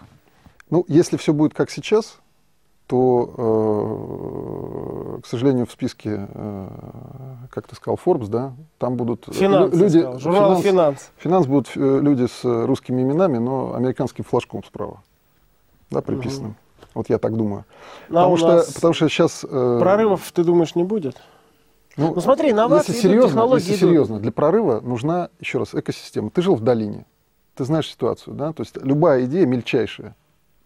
Ну, 0.70 0.84
если 0.88 1.16
все 1.16 1.32
будет 1.32 1.54
как 1.54 1.70
сейчас, 1.70 2.18
то, 2.88 3.34
э, 5.16 5.20
к 5.22 5.26
сожалению, 5.26 5.66
в 5.66 5.72
списке, 5.72 6.28
э, 6.28 6.68
как 7.50 7.66
ты 7.66 7.74
сказал, 7.74 7.98
Forbes, 8.04 8.28
да, 8.28 8.52
там 8.78 8.96
будут 8.96 9.26
Финанс, 9.32 9.72
лю- 9.72 9.78
я 9.78 9.84
люди, 9.84 9.98
сказал, 9.98 10.18
журнал 10.20 10.56
«Финанс». 10.62 11.10
финанс 11.16 11.46
будут 11.46 11.70
э, 11.76 12.00
люди 12.00 12.26
с 12.26 12.44
э, 12.44 12.64
русскими 12.64 13.02
именами, 13.02 13.38
но 13.38 13.74
американским 13.74 14.24
флажком 14.24 14.62
справа, 14.64 15.02
да, 15.90 16.00
приписанным. 16.00 16.54
Вот 16.94 17.08
я 17.08 17.18
так 17.18 17.36
думаю. 17.36 17.64
А 18.08 18.12
потому, 18.12 18.36
что, 18.36 18.48
нас 18.48 18.72
потому 18.72 18.94
что 18.94 19.08
сейчас... 19.08 19.44
э, 19.48 19.78
Прорывов, 19.80 20.30
ты 20.32 20.44
думаешь, 20.44 20.74
не 20.76 20.84
будет? 20.84 21.16
Ну, 21.96 22.12
Ну, 22.14 22.20
смотри, 22.20 22.50
инновации 22.50 22.92
если 22.92 23.00
идут, 23.08 23.10
серьезно, 23.10 23.28
технологии 23.28 23.60
если 23.62 23.70
идут. 23.72 23.80
серьезно, 23.80 24.20
для 24.20 24.32
прорыва 24.32 24.80
нужна, 24.80 25.30
еще 25.40 25.58
раз, 25.58 25.74
экосистема. 25.74 26.30
Ты 26.30 26.42
жил 26.42 26.54
в 26.54 26.60
долине, 26.60 27.06
ты 27.54 27.64
знаешь 27.64 27.88
ситуацию, 27.90 28.34
да? 28.34 28.52
То 28.52 28.62
есть 28.62 28.76
любая 28.82 29.24
идея 29.24 29.46
мельчайшая, 29.46 30.14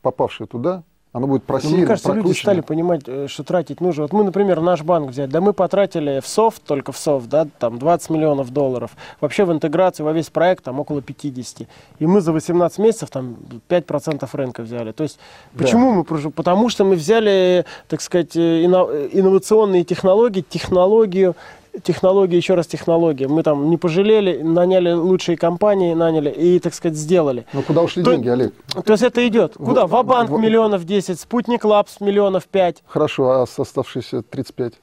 попавшая 0.03 0.49
туда, 0.49 0.83
она 1.13 1.27
будет 1.27 1.43
Ну, 1.43 1.47
просеяна, 1.47 1.77
мне 1.79 1.87
кажется, 1.87 2.13
люди 2.13 2.33
стали 2.33 2.61
понимать, 2.61 3.03
э, 3.07 3.27
что 3.29 3.43
тратить 3.43 3.81
нужно. 3.81 4.03
Вот 4.05 4.13
мы, 4.13 4.23
например, 4.23 4.61
наш 4.61 4.83
банк 4.83 5.11
взять, 5.11 5.29
да 5.31 5.41
мы 5.41 5.53
потратили 5.53 6.21
в 6.21 6.27
софт, 6.29 6.63
только 6.63 6.93
в 6.93 6.99
софт, 6.99 7.29
да, 7.29 7.49
там 7.59 7.79
20 7.81 8.11
миллионов 8.11 8.51
долларов. 8.51 8.93
Вообще 9.21 9.45
в 9.45 9.53
интеграцию 9.53 10.07
во 10.07 10.13
весь 10.13 10.31
проект 10.31 10.65
там 10.65 10.79
около 10.79 11.03
50. 11.03 11.67
И 11.99 12.07
мы 12.07 12.21
за 12.21 12.33
18 12.33 12.79
месяцев 12.79 13.11
там 13.11 13.37
5% 13.69 14.29
рынка 14.35 14.63
взяли. 14.63 14.93
То 14.93 15.03
есть 15.03 15.19
Да. 15.53 15.65
почему 15.65 15.91
мы? 15.93 16.03
прожи- 16.05 16.31
Потому 16.31 16.69
что 16.69 16.85
мы 16.85 16.95
взяли, 16.95 17.65
так 17.89 18.01
сказать, 18.03 18.37
э, 18.37 18.65
ино- 18.65 18.89
э, 18.89 19.09
инновационные 19.13 19.83
технологии, 19.83 20.43
технологию, 20.49 21.35
технологии, 21.83 22.37
еще 22.37 22.55
раз 22.55 22.67
технологии. 22.67 23.27
Мы 23.27 23.43
там 23.43 23.71
не 23.71 23.77
пожалели, 23.77 24.43
наняли 24.43 24.93
лучшие 24.93 25.37
компании, 25.37 25.95
наняли 25.95 26.31
и, 26.31 26.59
так 26.59 26.75
сказать, 26.75 26.97
сделали. 26.99 27.47
Ну 27.53 27.63
куда 27.63 27.83
ушли 27.83 28.03
То- 28.03 28.13
деньги, 28.13 28.29
Олег? 28.29 28.55
То 28.85 28.93
есть 28.93 29.03
это 29.03 29.27
идет. 29.27 29.55
Куда? 29.55 29.87
В- 29.87 29.91
Ва-банк 29.91 30.31
в- 30.31 30.39
миллионов 30.39 30.85
10, 30.85 31.19
Спутник 31.21 31.65
Лапс 31.65 32.01
миллионов 32.01 32.47
5 32.47 32.83
Хорошо, 32.87 33.31
а 33.43 33.47
с 33.47 33.59
оставшиеся 33.59 34.23
35? 34.23 34.75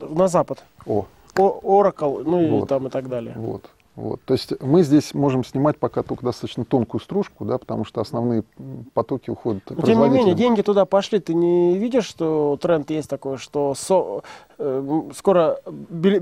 на 0.00 0.28
запад. 0.28 0.62
О, 0.86 1.06
О- 1.38 1.60
Oracle, 1.82 2.22
ну 2.24 2.40
и 2.42 2.48
Вот. 2.50 2.68
там 2.68 2.86
и 2.86 2.90
так 2.90 3.08
далее. 3.08 3.34
вот. 3.36 3.62
Вот. 3.96 4.20
То 4.26 4.34
есть 4.34 4.52
мы 4.60 4.82
здесь 4.82 5.14
можем 5.14 5.42
снимать 5.42 5.78
пока 5.78 6.02
только 6.02 6.22
достаточно 6.22 6.66
тонкую 6.66 7.00
стружку, 7.00 7.46
да, 7.46 7.56
потому 7.56 7.86
что 7.86 8.02
основные 8.02 8.44
потоки 8.92 9.30
уходят 9.30 9.64
тем 9.64 10.00
не 10.02 10.08
менее, 10.10 10.34
деньги 10.34 10.60
туда 10.60 10.84
пошли. 10.84 11.18
Ты 11.18 11.32
не 11.32 11.78
видишь, 11.78 12.04
что 12.04 12.58
тренд 12.60 12.90
есть 12.90 13.08
такой, 13.08 13.38
что 13.38 13.74
со- 13.74 14.20
э, 14.58 15.02
скоро 15.16 15.60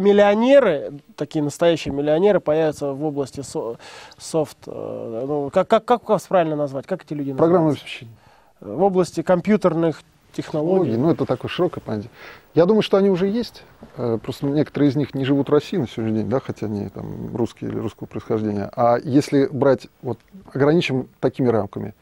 миллионеры, 0.05 0.93
такие 1.17 1.43
настоящие 1.43 1.93
миллионеры, 1.93 2.41
появятся 2.41 2.93
в 2.93 3.05
области 3.05 3.41
со- 3.41 3.77
софт. 4.19 4.59
э, 4.67 5.25
ну, 5.27 5.51
как, 5.53 5.67
как, 5.69 5.85
как 5.85 6.09
вас 6.09 6.23
правильно 6.29 6.57
назвать? 6.57 6.87
Как 6.87 7.03
эти 7.05 7.13
люди 7.15 7.33
Программное 7.33 7.71
называются? 7.73 7.85
обеспечение. 7.85 8.15
В 8.61 8.83
области 8.83 9.23
компьютерных. 9.23 10.03
Технологии, 10.35 10.97
ну 10.97 11.11
это 11.11 11.25
такое 11.25 11.49
широкое 11.49 11.81
понятие. 11.83 12.11
Я 12.55 12.67
думаю, 12.67 12.83
что 12.83 12.97
они 12.97 13.11
уже 13.11 13.27
есть. 13.29 13.63
Э, 13.97 14.19
Просто 14.23 14.47
некоторые 14.47 14.91
из 14.91 14.97
них 14.97 15.15
не 15.15 15.25
живут 15.25 15.49
в 15.49 15.53
России 15.53 15.77
на 15.77 15.87
сегодняшний 15.89 16.21
день, 16.21 16.29
да, 16.29 16.41
хотя 16.41 16.67
они 16.67 16.89
там 16.89 17.35
русские 17.35 17.71
или 17.71 17.79
русского 17.79 18.07
происхождения. 18.07 18.71
А 18.75 18.99
если 19.03 19.47
брать, 19.47 19.89
вот 20.03 20.19
ограничим 20.53 21.09
такими 21.21 21.49
рамками, 21.49 21.95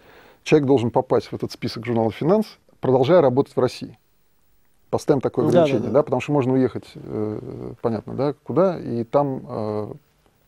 человек 0.43 0.67
должен 0.67 0.91
попасть 0.91 1.29
в 1.29 1.35
этот 1.35 1.53
список 1.53 1.85
журнала 1.87 2.11
«Финанс», 2.11 2.47
продолжая 2.81 3.21
работать 3.21 3.55
в 3.55 3.61
России. 3.61 3.99
Поставим 4.91 5.21
такое 5.21 5.45
Да, 5.47 5.51
ограничение, 5.63 5.81
да, 5.81 5.87
да, 5.89 5.93
да. 6.01 6.03
потому 6.03 6.21
что 6.21 6.33
можно 6.33 6.53
уехать, 6.53 6.85
э, 6.95 7.73
понятно, 7.81 8.15
да, 8.15 8.35
куда, 8.45 8.79
и 8.79 9.05
там 9.05 9.43
э, 9.49 9.93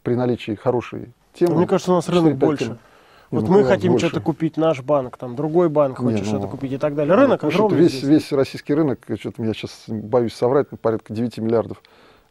при 0.02 0.14
наличии 0.14 0.54
хорошей 0.54 1.12
темы... 1.32 1.56
Мне 1.56 1.66
кажется, 1.66 1.92
у 1.92 1.94
нас 1.94 2.08
4-5 2.08 2.12
рынок 2.12 2.30
тем. 2.30 2.38
больше. 2.38 2.64
Не, 2.64 2.78
Вот 3.30 3.44
ну, 3.48 3.52
мы 3.52 3.64
хотим 3.64 3.92
больше. 3.92 4.06
что-то 4.08 4.22
купить, 4.22 4.56
наш 4.56 4.82
банк, 4.82 5.16
там 5.16 5.34
другой 5.36 5.68
банк 5.68 5.98
хочет 5.98 6.20
ну, 6.20 6.24
что-то 6.26 6.46
купить 6.46 6.72
и 6.72 6.78
так 6.78 6.94
далее. 6.94 7.14
Рынок 7.14 7.42
Ну, 7.42 7.48
огромный. 7.48 7.78
весь, 7.78 7.92
здесь. 7.92 8.04
весь 8.04 8.32
российский 8.32 8.74
рынок, 8.74 9.00
что-то 9.18 9.42
я 9.42 9.52
сейчас 9.54 9.84
боюсь 9.88 10.34
соврать, 10.34 10.68
ну, 10.70 10.78
порядка 10.78 11.12
9 11.12 11.38
миллиардов 11.38 11.82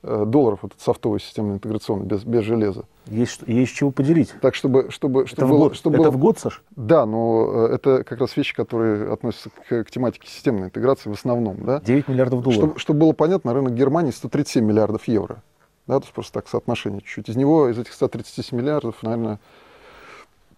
э, 0.04 0.24
долларов, 0.26 0.60
вот 0.62 0.72
этот 0.74 0.82
софтовый 0.84 1.20
системный 1.20 1.56
интеграционный, 1.56 2.06
без, 2.06 2.24
без 2.24 2.44
железа. 2.44 2.84
Есть, 3.08 3.32
что- 3.34 3.52
есть 3.52 3.74
чего 3.74 3.92
поделить. 3.92 4.34
Так, 4.42 4.56
чтобы, 4.56 4.92
чтобы, 4.92 5.22
Это, 5.22 5.30
чтобы 5.30 5.48
в, 5.48 5.52
было... 5.52 5.60
год. 5.70 5.76
Чтобы 5.76 5.96
это 5.96 6.04
было- 6.04 6.12
в 6.12 6.18
год, 6.18 6.40
Саш? 6.40 6.62
Да, 6.76 7.06
но 7.06 7.68
э, 7.70 7.76
это 7.76 8.04
как 8.04 8.20
раз 8.20 8.36
вещи, 8.38 8.56
которые 8.56 9.12
относятся 9.12 9.50
к, 9.50 9.84
к 9.84 9.92
тематике 9.92 10.28
системной 10.28 10.68
интеграции 10.68 11.10
в 11.10 11.14
основном. 11.14 11.58
Да? 11.66 11.82
9 11.82 12.08
миллиардов 12.08 12.42
долларов. 12.44 12.62
Чтобы, 12.64 12.80
чтобы 12.80 13.00
было 13.00 13.12
понятно, 13.14 13.54
рынок 13.54 13.74
Германии 13.74 14.12
137 14.12 14.64
миллиардов 14.64 15.08
евро. 15.08 15.42
Да, 15.86 16.00
то 16.00 16.06
есть 16.06 16.14
просто 16.14 16.34
так 16.34 16.48
соотношение 16.48 17.02
чуть-чуть. 17.02 17.28
Из 17.30 17.36
него, 17.36 17.68
из 17.68 17.78
этих 17.78 17.92
137 17.92 18.58
миллиардов, 18.58 18.96
наверное, 19.04 19.40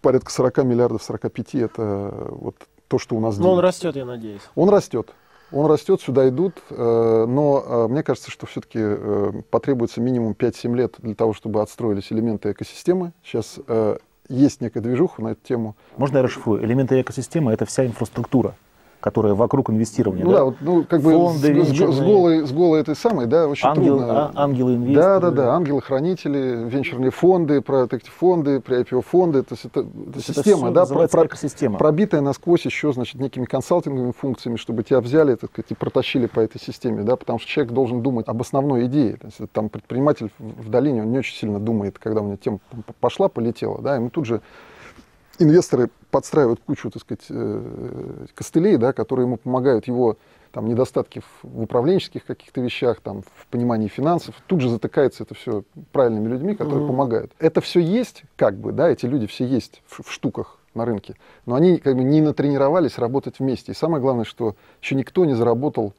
порядка 0.05 0.31
40 0.31 0.57
миллиардов, 0.65 1.01
45 1.01 1.55
это 1.55 1.81
э, 1.81 2.27
вот 2.29 2.55
то, 2.87 2.99
что 2.99 3.15
у 3.15 3.19
нас 3.19 3.39
Но 3.39 3.53
он 3.53 3.59
растет, 3.59 3.95
я 3.95 4.05
надеюсь. 4.05 4.41
Он 4.53 4.69
растет. 4.69 5.09
Он 5.51 5.65
растет, 5.65 5.99
сюда 5.99 6.29
идут, 6.29 6.61
э, 6.69 7.25
но 7.27 7.63
э, 7.65 7.87
мне 7.87 8.03
кажется, 8.03 8.29
что 8.29 8.45
все-таки 8.45 9.41
потребуется 9.49 10.01
минимум 10.01 10.33
5-7 10.33 10.75
лет 10.75 10.95
для 10.99 11.15
того, 11.15 11.33
чтобы 11.33 11.59
отстроились 11.59 12.11
элементы 12.11 12.51
экосистемы. 12.51 13.13
Сейчас 13.23 13.59
есть 14.29 14.61
некая 14.61 14.81
движуха 14.81 15.23
на 15.23 15.29
эту 15.29 15.41
тему. 15.43 15.75
Можно 15.97 16.17
я 16.17 16.23
расшифрую? 16.23 16.63
Элементы 16.63 17.01
экосистемы– 17.01 17.51
это 17.53 17.65
вся 17.65 17.85
инфраструктура, 17.85 18.55
которая 19.05 19.35
вокруг 19.35 19.69
инвестирования. 19.69 20.25
Ну 20.25 20.31
да? 20.31 20.37
да, 20.37 20.43
вот, 20.45 20.55
ну, 20.61 20.83
как 20.83 20.99
бы 20.99 21.11
Фонды 21.11 21.63
с, 21.63 21.67
с- 21.69 21.99
голой, 21.99 22.47
с 22.47 22.51
голой 22.51 22.81
этой 22.81 22.95
самой, 22.95 23.27
да, 23.27 23.47
очень 23.47 23.67
Ангел- 23.69 23.97
трудно. 23.99 24.07
а- 24.09 24.31
ангелы 24.33 24.77
Да, 24.95 25.19
да, 25.19 25.29
да, 25.29 25.53
ангелы-хранители, 25.53 26.67
венчурные 26.67 27.11
фонды, 27.11 27.61
фонды, 27.61 28.63
фонды, 29.01 29.43
то 29.43 29.53
есть 29.53 29.65
это, 29.65 29.85
это 30.09 30.21
система, 30.23 30.71
да, 30.71 30.87
про- 30.87 31.05
экосистема. 31.27 31.77
пробитая 31.77 32.21
насквозь 32.21 32.65
еще, 32.65 32.93
значит, 32.93 33.21
некими 33.21 33.45
консалтинговыми 33.45 34.11
функциями, 34.11 34.55
чтобы 34.57 34.81
тебя 34.81 35.01
взяли, 35.01 35.35
так 35.35 35.51
сказать, 35.51 35.69
и 35.69 35.75
протащили 35.75 36.25
по 36.25 36.39
этой 36.39 36.59
системе, 36.59 37.03
да, 37.03 37.15
потому 37.15 37.37
что 37.37 37.47
человек 37.47 37.73
должен 37.73 38.01
думать 38.01 38.27
об 38.27 38.41
основной 38.41 38.87
идее. 38.87 39.17
То 39.17 39.27
есть 39.27 39.37
там 39.53 39.69
предприниматель 39.69 40.31
в 40.39 40.67
долине, 40.67 41.03
он 41.03 41.11
не 41.11 41.19
очень 41.19 41.35
сильно 41.37 41.59
думает, 41.59 41.99
когда 41.99 42.21
у 42.21 42.25
него 42.25 42.37
тема 42.37 42.57
пошла, 42.99 43.27
полетела, 43.27 43.79
да, 43.83 43.97
ему 43.97 44.09
тут 44.09 44.25
же 44.25 44.41
инвесторы 45.39 45.89
подстраивают 46.11 46.59
кучу, 46.65 46.89
так 46.89 47.01
сказать, 47.01 47.25
э, 47.29 48.25
костылей, 48.33 48.77
да, 48.77 48.93
которые 48.93 49.25
ему 49.25 49.37
помогают 49.37 49.87
его 49.87 50.17
там 50.51 50.67
недостатки 50.67 51.21
в 51.43 51.61
управленческих 51.63 52.25
каких-то 52.25 52.61
вещах, 52.61 53.01
там, 53.01 53.23
в 53.23 53.47
понимании 53.47 53.89
финансов, 53.89 54.35
тут 54.47 54.61
же 54.61 54.69
затыкается 54.69 55.23
это 55.23 55.35
все 55.35 55.63
правильными 55.91 56.29
людьми, 56.29 56.55
которые 56.55 56.85
угу. 56.85 56.93
помогают. 56.93 57.33
Это 57.39 57.59
все 57.59 57.81
есть, 57.81 58.23
как 58.37 58.57
бы, 58.57 58.71
да, 58.71 58.89
эти 58.89 59.05
люди 59.05 59.27
все 59.27 59.45
есть 59.45 59.81
в, 59.85 60.03
в 60.03 60.11
штуках 60.11 60.59
на 60.73 60.85
рынке, 60.85 61.15
но 61.45 61.55
они 61.55 61.77
как 61.77 61.95
бы 61.95 62.03
не 62.03 62.21
натренировались 62.21 62.97
работать 62.97 63.39
вместе. 63.39 63.73
И 63.73 63.75
самое 63.75 64.01
главное, 64.01 64.25
что 64.25 64.55
еще 64.81 64.95
никто 64.95 65.25
не 65.25 65.33
заработал 65.33 65.93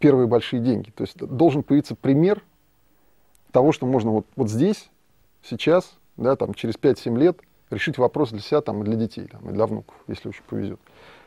первые 0.00 0.26
большие 0.26 0.60
деньги. 0.60 0.90
То 0.90 1.04
есть 1.04 1.16
должен 1.16 1.62
появиться 1.62 1.94
пример 1.94 2.42
того, 3.52 3.70
что 3.70 3.86
можно 3.86 4.10
вот, 4.10 4.26
вот 4.34 4.50
здесь, 4.50 4.90
сейчас, 5.44 5.92
да, 6.16 6.34
там, 6.34 6.54
через 6.54 6.74
5-7 6.74 7.16
лет 7.18 7.38
решить 7.72 7.98
вопрос 7.98 8.30
для 8.30 8.40
себя 8.40 8.60
там, 8.60 8.82
и 8.82 8.84
для 8.84 8.96
детей, 8.96 9.26
там, 9.26 9.48
и 9.50 9.52
для 9.52 9.66
внуков, 9.66 9.94
если 10.08 10.28
очень 10.28 10.42
повезет. 10.48 10.80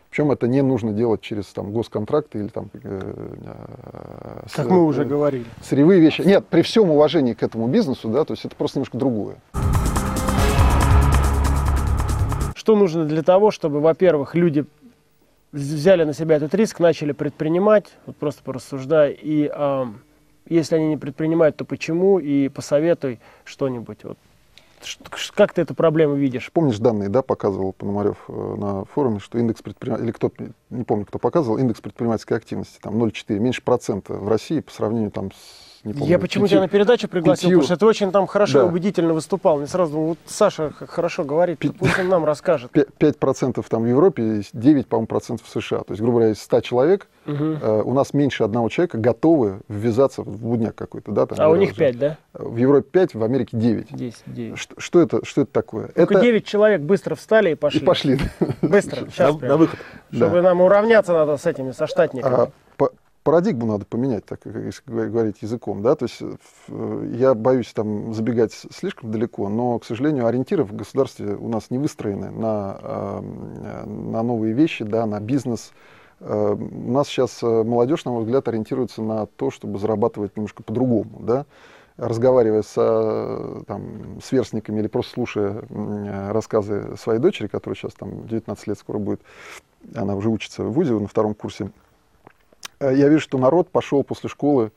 Причем 0.10 0.32
это 0.32 0.48
не 0.48 0.62
нужно 0.62 0.94
делать 0.94 1.22
через 1.22 1.48
там, 1.48 1.74
госконтракты 1.74 2.40
или 2.40 2.48
там... 2.48 2.70
Э, 2.84 3.36
э, 3.42 4.48
как 4.54 4.68
с, 4.68 4.70
мы 4.70 4.86
уже 4.86 5.02
э, 5.02 5.06
говорили. 5.06 5.46
Сырьевые 5.62 6.00
вещи. 6.00 6.22
Нет, 6.22 6.46
при 6.48 6.62
всем 6.62 6.90
уважении 6.90 7.34
к 7.34 7.44
этому 7.44 7.68
бизнесу, 7.68 8.08
да, 8.10 8.24
то 8.24 8.32
есть 8.32 8.46
это 8.46 8.56
просто 8.56 8.80
немножко 8.80 8.98
другое. 8.98 9.36
Что 12.56 12.76
нужно 12.76 13.06
для 13.06 13.24
того, 13.24 13.52
чтобы, 13.52 13.82
во-первых, 13.82 14.36
люди 14.36 14.66
взяли 15.52 16.04
на 16.04 16.14
себя 16.14 16.38
этот 16.38 16.54
риск, 16.56 16.80
начали 16.80 17.12
предпринимать, 17.12 17.92
вот 18.06 18.16
просто 18.16 18.42
порассуждай, 18.44 19.12
и 19.22 19.52
э, 19.54 19.86
если 20.48 20.76
они 20.76 20.88
не 20.88 20.98
предпринимают, 20.98 21.58
то 21.58 21.66
почему, 21.66 22.20
и 22.20 22.50
посоветуй 22.50 23.20
что-нибудь. 23.44 24.04
Вот 24.04 24.18
как 25.34 25.54
ты 25.54 25.62
эту 25.62 25.76
проблему 25.76 26.16
видишь? 26.16 26.52
Помнишь 26.52 26.80
данные, 26.80 27.10
да, 27.10 27.22
показывал 27.22 27.74
Пономарев 27.74 28.18
э, 28.28 28.56
на 28.58 28.86
форуме, 28.86 29.20
что 29.20 29.38
индекс 29.38 29.62
предпринимательской, 29.62 30.06
или 30.06 30.12
кто 30.12 30.32
не 30.70 30.84
помню, 30.84 31.06
кто 31.06 31.20
показывал, 31.20 31.58
индекс 31.58 31.82
предпринимательской 31.82 32.38
активности, 32.38 32.80
там 32.82 33.02
0,4, 33.02 33.40
меньше 33.40 33.62
процента 33.62 34.14
в 34.14 34.28
России 34.28 34.60
по 34.60 34.72
сравнению 34.72 35.12
там 35.12 35.32
с 35.32 35.75
не 35.86 35.94
помню. 35.94 36.10
Я 36.10 36.20
почему 36.20 36.48
тебя 36.48 36.62
на 36.62 36.68
передачу 36.68 37.08
пригласил, 37.08 37.50
пятью... 37.50 37.60
потому 37.60 37.66
что 37.66 37.78
ты 37.78 37.86
очень 37.86 38.12
там 38.12 38.28
хорошо 38.28 38.60
да. 38.60 38.66
убедительно 38.66 39.14
выступал. 39.14 39.58
Мне 39.58 39.68
сразу 39.68 40.00
вот 40.00 40.18
Саша 40.26 40.72
хорошо 40.72 41.24
говорит, 41.24 41.60
Пи... 41.60 41.70
пусть 41.70 42.00
он 42.00 42.10
нам 42.10 42.26
расскажет. 42.26 42.72
5% 42.74 43.64
там 43.70 43.84
в 43.84 43.88
Европе, 43.88 44.42
9, 44.52 44.88
по-моему, 44.88 45.08
процентов 45.08 45.48
в 45.48 45.62
США. 45.62 45.80
То 45.80 45.92
есть, 45.92 46.02
грубо 46.02 46.20
говоря, 46.20 46.34
из 46.34 46.42
100 46.42 46.62
человек 46.62 47.08
угу. 47.26 47.36
э, 47.62 47.82
у 47.84 47.94
нас 47.94 48.14
меньше 48.14 48.44
одного 48.44 48.70
человека 48.70 48.98
готовы 48.98 49.62
ввязаться 49.68 50.24
в 50.24 50.42
будняк 50.42 50.76
какой-то. 50.76 51.12
Да, 51.12 51.26
там, 51.26 51.38
а 51.40 51.50
у 51.50 51.56
них 51.56 51.76
5, 51.76 51.98
да? 51.98 52.18
В 52.34 52.58
Европе 52.58 52.88
5, 52.92 53.16
в 53.16 53.24
Америке 53.24 53.58
9. 53.58 53.88
10, 53.96 54.24
9. 54.26 54.58
Что, 54.58 54.76
что, 54.80 55.02
это, 55.02 55.26
что 55.26 55.42
это 55.42 55.52
такое? 55.52 55.88
Только 55.90 56.16
это... 56.16 56.24
9 56.24 56.46
человек 56.46 56.82
быстро 56.82 57.16
встали 57.16 57.52
и 57.52 57.56
пошли. 57.56 57.80
И 57.80 57.84
пошли. 57.84 58.20
Быстро, 58.62 59.06
сейчас 59.10 59.40
на, 59.40 59.48
на 59.50 59.58
выход. 59.58 59.80
Чтобы 60.12 60.42
нам 60.42 60.62
уравняться 60.62 61.14
надо 61.14 61.38
с 61.38 61.46
этими, 61.46 61.72
со 61.72 61.88
штатниками. 61.88 62.34
А, 62.34 62.50
парадигму 63.26 63.66
надо 63.66 63.86
поменять, 63.86 64.24
так 64.24 64.42
говорить 64.86 65.42
языком, 65.42 65.82
да, 65.82 65.96
то 65.96 66.06
есть 66.06 66.22
э, 66.70 67.10
я 67.16 67.34
боюсь 67.34 67.74
там 67.74 68.14
забегать 68.14 68.54
слишком 68.54 69.12
далеко, 69.12 69.50
но, 69.50 69.80
к 69.80 69.86
сожалению, 69.86 70.28
ориентиры 70.28 70.64
в 70.64 70.74
государстве 70.74 71.34
у 71.34 71.50
нас 71.50 71.72
не 71.72 71.80
выстроены 71.80 72.30
на, 72.30 72.78
э, 72.82 73.22
на 73.88 74.22
новые 74.22 74.54
вещи, 74.54 74.86
да, 74.86 75.08
на 75.08 75.20
бизнес. 75.20 75.74
Э, 76.20 76.56
у 76.56 76.92
нас 76.92 77.08
сейчас 77.08 77.42
молодежь, 77.42 78.06
на 78.06 78.12
мой 78.12 78.26
взгляд, 78.26 78.48
ориентируется 78.48 79.02
на 79.02 79.26
то, 79.26 79.50
чтобы 79.50 79.80
зарабатывать 79.80 80.38
немножко 80.38 80.62
по-другому, 80.62 81.20
да, 81.22 81.48
разговаривая 81.98 82.62
с 82.62 83.64
там, 83.66 84.22
сверстниками 84.24 84.82
или 84.82 84.88
просто 84.88 85.14
слушая 85.14 85.64
рассказы 86.32 86.96
своей 86.98 87.20
дочери, 87.20 87.48
которая 87.48 87.76
сейчас 87.76 87.94
там 87.94 88.28
19 88.28 88.68
лет 88.68 88.78
скоро 88.78 89.00
будет, 89.00 89.22
она 89.96 90.16
уже 90.16 90.30
учится 90.30 90.64
в 90.64 90.74
ВУЗе 90.74 90.94
на 90.94 91.08
втором 91.08 91.34
курсе, 91.34 91.72
я 92.80 93.10
вижу, 93.10 93.22
что 93.22 93.38
народ 93.38 93.70
пошел 93.70 94.04
после 94.04 94.30
школы 94.30 94.72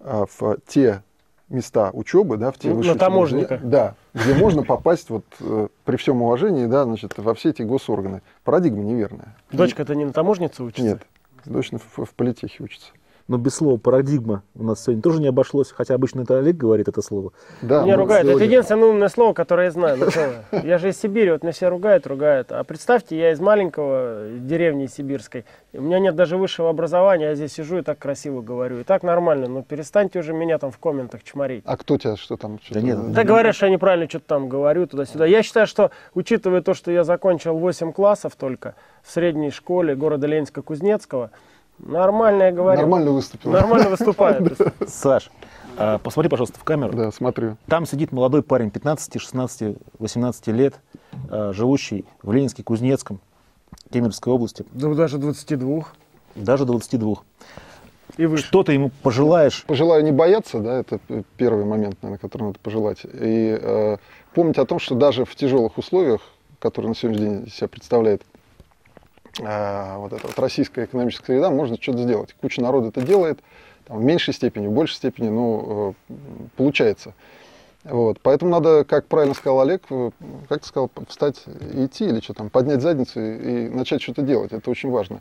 э, 0.00 0.24
в 0.38 0.58
те 0.66 1.02
места 1.48 1.90
учебы, 1.92 2.36
да, 2.36 2.52
в 2.52 2.58
те 2.58 2.72
высшие... 2.72 2.94
На 2.94 2.98
таможника. 2.98 3.56
Где, 3.56 3.66
да, 3.66 3.94
где 4.14 4.34
можно 4.34 4.62
попасть 4.62 5.10
вот 5.10 5.24
э, 5.40 5.68
при 5.84 5.96
всем 5.96 6.22
уважении, 6.22 6.66
да, 6.66 6.84
значит, 6.84 7.18
во 7.18 7.34
все 7.34 7.50
эти 7.50 7.62
госорганы. 7.62 8.22
Парадигма 8.44 8.82
неверная. 8.82 9.36
Дочка-то 9.50 9.94
не 9.94 10.04
на 10.04 10.12
таможнице 10.12 10.62
учится? 10.62 10.82
Нет, 10.82 11.02
дочь 11.44 11.70
в, 11.72 12.04
в 12.04 12.14
политехе 12.14 12.62
учится 12.62 12.92
но 13.30 13.38
без 13.38 13.54
слова 13.54 13.78
парадигма 13.78 14.42
у 14.56 14.64
нас 14.64 14.82
сегодня 14.82 15.02
тоже 15.02 15.20
не 15.20 15.28
обошлось, 15.28 15.70
хотя 15.70 15.94
обычно 15.94 16.22
это 16.22 16.38
Олег 16.38 16.56
говорит 16.56 16.88
это 16.88 17.00
слово. 17.00 17.32
Да, 17.62 17.84
меня 17.84 17.96
ругают. 17.96 18.26
Сегодня... 18.26 18.44
Это 18.44 18.52
единственное 18.52 18.88
умное 18.88 19.08
слово, 19.08 19.34
которое 19.34 19.66
я 19.66 19.70
знаю. 19.70 19.98
Ну, 19.98 20.58
я 20.64 20.78
же 20.78 20.88
из 20.88 21.00
Сибири, 21.00 21.30
вот 21.30 21.44
меня 21.44 21.52
все 21.52 21.68
ругают, 21.68 22.08
ругают. 22.08 22.50
А 22.50 22.64
представьте, 22.64 23.16
я 23.16 23.30
из 23.30 23.38
маленького 23.38 24.30
деревни 24.40 24.86
сибирской. 24.86 25.44
У 25.72 25.80
меня 25.80 26.00
нет 26.00 26.16
даже 26.16 26.36
высшего 26.36 26.70
образования, 26.70 27.26
я 27.26 27.34
здесь 27.36 27.52
сижу 27.52 27.78
и 27.78 27.82
так 27.82 28.00
красиво 28.00 28.42
говорю. 28.42 28.80
И 28.80 28.82
так 28.82 29.04
нормально, 29.04 29.46
но 29.46 29.62
перестаньте 29.62 30.18
уже 30.18 30.32
меня 30.32 30.58
там 30.58 30.72
в 30.72 30.78
комментах 30.78 31.22
чморить. 31.22 31.62
А 31.66 31.76
кто 31.76 31.98
тебя 31.98 32.16
что 32.16 32.36
там? 32.36 32.58
Что 32.60 32.74
да 32.74 32.80
нет. 32.80 33.12
Да 33.12 33.22
говорят, 33.22 33.54
что 33.54 33.66
я 33.66 33.72
неправильно 33.72 34.08
что-то 34.08 34.24
там 34.26 34.48
говорю 34.48 34.88
туда-сюда. 34.88 35.26
Я 35.26 35.44
считаю, 35.44 35.68
что, 35.68 35.92
учитывая 36.14 36.62
то, 36.62 36.74
что 36.74 36.90
я 36.90 37.04
закончил 37.04 37.56
8 37.56 37.92
классов 37.92 38.34
только 38.36 38.74
в 39.04 39.10
средней 39.12 39.52
школе 39.52 39.94
города 39.94 40.26
Ленинска-Кузнецкого, 40.26 41.30
Нормально 41.82 42.44
я 42.44 42.52
говорю. 42.52 42.80
Нормально 42.80 43.10
выступил. 43.10 43.50
Нормально 43.50 43.90
выступает. 43.90 44.58
Саш, 44.86 45.30
а, 45.76 45.98
посмотри, 45.98 46.28
пожалуйста, 46.28 46.58
в 46.58 46.64
камеру. 46.64 46.92
Да, 46.92 47.10
смотрю. 47.10 47.56
Там 47.66 47.86
сидит 47.86 48.12
молодой 48.12 48.42
парень, 48.42 48.70
15, 48.70 49.20
16, 49.20 49.76
18 49.98 50.48
лет, 50.48 50.74
а, 51.30 51.52
живущий 51.52 52.04
в 52.22 52.32
Ленинске, 52.32 52.62
Кузнецком, 52.62 53.20
Кемеровской 53.90 54.32
области. 54.32 54.64
Да 54.72 54.92
даже 54.94 55.18
22. 55.18 55.84
Даже 56.34 56.64
22. 56.64 57.16
И 58.16 58.26
вы 58.26 58.36
что 58.38 58.62
ты 58.62 58.72
ему 58.72 58.90
пожелаешь? 59.02 59.64
Пожелаю 59.66 60.04
не 60.04 60.12
бояться, 60.12 60.58
да, 60.58 60.80
это 60.80 60.98
первый 61.36 61.64
момент, 61.64 61.96
наверное, 62.02 62.20
который 62.20 62.42
надо 62.48 62.58
пожелать. 62.58 63.04
И 63.04 63.58
э, 63.60 63.96
помнить 64.34 64.58
о 64.58 64.66
том, 64.66 64.78
что 64.78 64.94
даже 64.94 65.24
в 65.24 65.34
тяжелых 65.34 65.78
условиях, 65.78 66.20
которые 66.58 66.90
на 66.90 66.94
сегодняшний 66.94 67.26
день 67.26 67.50
себя 67.50 67.68
представляет 67.68 68.22
вот 69.38 70.12
эта 70.12 70.26
вот 70.26 70.38
российская 70.38 70.84
экономическая 70.84 71.26
среда, 71.26 71.50
можно 71.50 71.76
что-то 71.80 71.98
сделать. 71.98 72.34
Куча 72.40 72.60
народа 72.60 72.88
это 72.88 73.00
делает, 73.00 73.40
там, 73.86 73.98
в 73.98 74.04
меньшей 74.04 74.34
степени, 74.34 74.66
в 74.66 74.72
большей 74.72 74.96
степени, 74.96 75.28
ну, 75.28 75.94
э, 76.08 76.14
получается. 76.56 77.14
Вот. 77.84 78.18
Поэтому 78.22 78.50
надо, 78.50 78.84
как 78.84 79.06
правильно 79.06 79.34
сказал 79.34 79.60
Олег, 79.60 79.82
э, 79.90 80.10
как 80.48 80.60
ты 80.60 80.68
сказал, 80.68 80.90
встать 81.08 81.42
и 81.74 81.86
идти, 81.86 82.04
или 82.04 82.20
что 82.20 82.34
там, 82.34 82.50
поднять 82.50 82.82
задницу 82.82 83.20
и 83.20 83.68
начать 83.68 84.02
что-то 84.02 84.22
делать. 84.22 84.52
Это 84.52 84.70
очень 84.70 84.90
важно. 84.90 85.20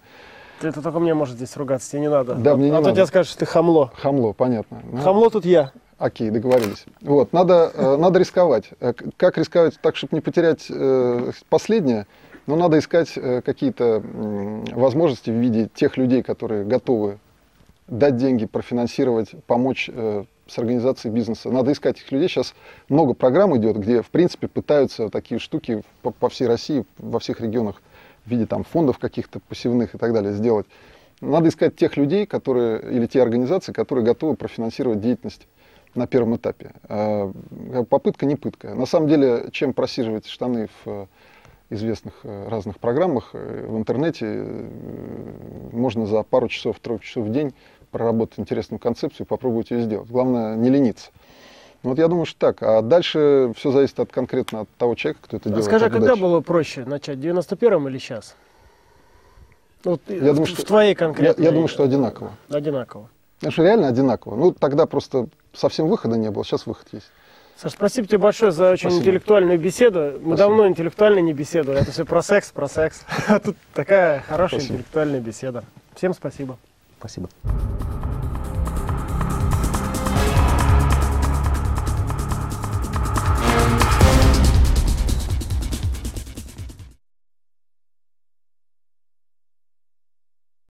Это 0.61 0.81
только 0.81 0.99
мне 0.99 1.13
может 1.13 1.35
здесь 1.35 1.55
ругаться, 1.55 1.89
тебе 1.89 2.01
не 2.01 2.09
надо. 2.09 2.35
Да, 2.35 2.55
мне 2.55 2.65
не 2.65 2.71
а 2.71 2.73
надо. 2.75 2.89
А 2.89 2.91
то 2.91 2.95
тебе 2.95 3.05
скажешь, 3.05 3.31
что 3.31 3.39
ты 3.39 3.45
хамло. 3.45 3.91
Хамло, 3.95 4.33
понятно. 4.33 4.81
Ну, 4.91 5.01
хамло 5.01 5.29
тут 5.29 5.45
я. 5.45 5.71
Окей, 5.97 6.29
договорились. 6.29 6.85
Вот, 7.01 7.33
надо, 7.33 7.97
надо 7.97 8.19
рисковать. 8.19 8.69
Как 9.17 9.37
рисковать 9.37 9.79
так, 9.81 9.95
чтобы 9.95 10.15
не 10.15 10.21
потерять 10.21 10.69
последнее? 11.49 12.07
Но 12.49 12.55
надо 12.55 12.79
искать 12.79 13.11
э, 13.15 13.43
какие-то 13.43 14.01
возможности 14.73 15.29
в 15.29 15.35
виде 15.35 15.69
тех 15.71 15.97
людей, 15.97 16.23
которые 16.23 16.65
готовы 16.65 17.19
дать 17.87 18.17
деньги, 18.17 18.47
профинансировать, 18.47 19.35
помочь 19.45 19.87
э, 19.93 20.23
с 20.47 20.57
организацией 20.57 21.13
бизнеса. 21.13 21.51
Надо 21.51 21.71
искать 21.73 21.97
этих 21.97 22.11
людей. 22.11 22.27
Сейчас 22.27 22.55
много 22.89 23.13
программ 23.13 23.55
идет, 23.55 23.77
где, 23.77 24.01
в 24.01 24.09
принципе, 24.09 24.47
пытаются 24.47 25.09
такие 25.09 25.37
штуки 25.37 25.83
по, 26.01 26.29
всей 26.29 26.47
России, 26.47 26.85
во 26.97 27.19
всех 27.19 27.39
регионах 27.39 27.83
в 28.25 28.31
виде 28.31 28.47
там, 28.47 28.63
фондов 28.63 28.97
каких-то 28.97 29.39
посевных 29.41 29.93
и 29.93 29.99
так 29.99 30.11
далее 30.11 30.33
сделать. 30.33 30.65
Надо 31.21 31.49
искать 31.49 31.75
тех 31.75 31.97
людей, 31.97 32.25
которые, 32.25 32.81
или 32.81 33.05
те 33.05 33.21
организации, 33.21 33.73
которые 33.73 34.03
готовы 34.03 34.35
профинансировать 34.35 35.01
деятельность 35.01 35.45
на 35.93 36.07
первом 36.07 36.35
этапе. 36.35 36.71
Э, 36.87 37.31
попытка 37.87 38.25
не 38.25 38.37
пытка. 38.37 38.73
На 38.73 38.87
самом 38.87 39.07
деле, 39.07 39.49
чем 39.51 39.73
просиживать 39.73 40.25
штаны 40.25 40.67
в 40.83 41.07
известных 41.69 42.13
э, 42.23 42.47
разных 42.47 42.79
программах 42.79 43.29
э, 43.33 43.65
в 43.67 43.77
интернете 43.77 44.25
э, 44.25 44.69
можно 45.71 46.05
за 46.05 46.23
пару 46.23 46.47
часов, 46.47 46.79
трое 46.79 46.99
часов 46.99 47.25
в 47.25 47.31
день 47.31 47.53
проработать 47.91 48.39
интересную 48.39 48.79
концепцию 48.79 49.25
и 49.25 49.27
попробовать 49.27 49.71
ее 49.71 49.81
сделать. 49.81 50.09
Главное 50.09 50.55
не 50.55 50.69
лениться. 50.69 51.11
Вот 51.81 51.97
я 51.97 52.07
думаю, 52.07 52.25
что 52.25 52.39
так. 52.39 52.61
А 52.61 52.81
дальше 52.81 53.53
все 53.55 53.71
зависит 53.71 53.99
от 53.99 54.11
конкретно 54.11 54.61
от 54.61 54.69
того 54.77 54.95
человека, 54.95 55.21
кто 55.23 55.37
это 55.37 55.49
а 55.49 55.49
делает. 55.49 55.65
Скажи, 55.65 55.85
а 55.85 55.89
когда 55.89 56.07
дальше. 56.07 56.21
было 56.21 56.41
проще 56.41 56.85
начать, 56.85 57.17
в 57.17 57.21
91-м 57.21 57.87
или 57.87 57.97
сейчас? 57.97 58.35
Вот 59.83 60.01
я 60.07 60.17
в, 60.17 60.25
думаю, 60.25 60.45
что, 60.45 60.61
в 60.61 60.65
твоей 60.65 60.93
конкретной... 60.93 61.43
Я, 61.43 61.49
я 61.49 61.53
думаю, 61.53 61.69
что 61.69 61.83
одинаково. 61.83 62.31
Одинаково. 62.49 63.09
Потому 63.37 63.53
что 63.53 63.63
реально 63.63 63.87
одинаково. 63.87 64.35
Ну, 64.35 64.51
тогда 64.51 64.85
просто 64.85 65.27
совсем 65.53 65.87
выхода 65.87 66.17
не 66.17 66.29
было, 66.29 66.43
сейчас 66.43 66.65
выход 66.65 66.87
есть. 66.91 67.09
Саш, 67.61 67.73
спасибо 67.73 68.07
тебе 68.07 68.19
большое 68.19 68.53
за 68.53 68.71
очень 68.71 68.83
спасибо. 68.89 69.01
интеллектуальную 69.01 69.59
беседу. 69.59 69.99
Мы 69.99 70.09
спасибо. 70.11 70.37
давно 70.37 70.67
интеллектуально 70.67 71.19
не 71.19 71.33
беседовали. 71.33 71.81
Это 71.81 71.91
все 71.91 72.05
про 72.05 72.21
секс, 72.21 72.51
про 72.51 72.69
секс. 72.69 73.03
А 73.27 73.37
тут 73.41 73.57
такая 73.73 74.21
хорошая 74.21 74.61
спасибо. 74.61 74.75
интеллектуальная 74.75 75.19
беседа. 75.19 75.65
Всем 75.93 76.13
спасибо. 76.13 76.57
Спасибо. 76.99 77.27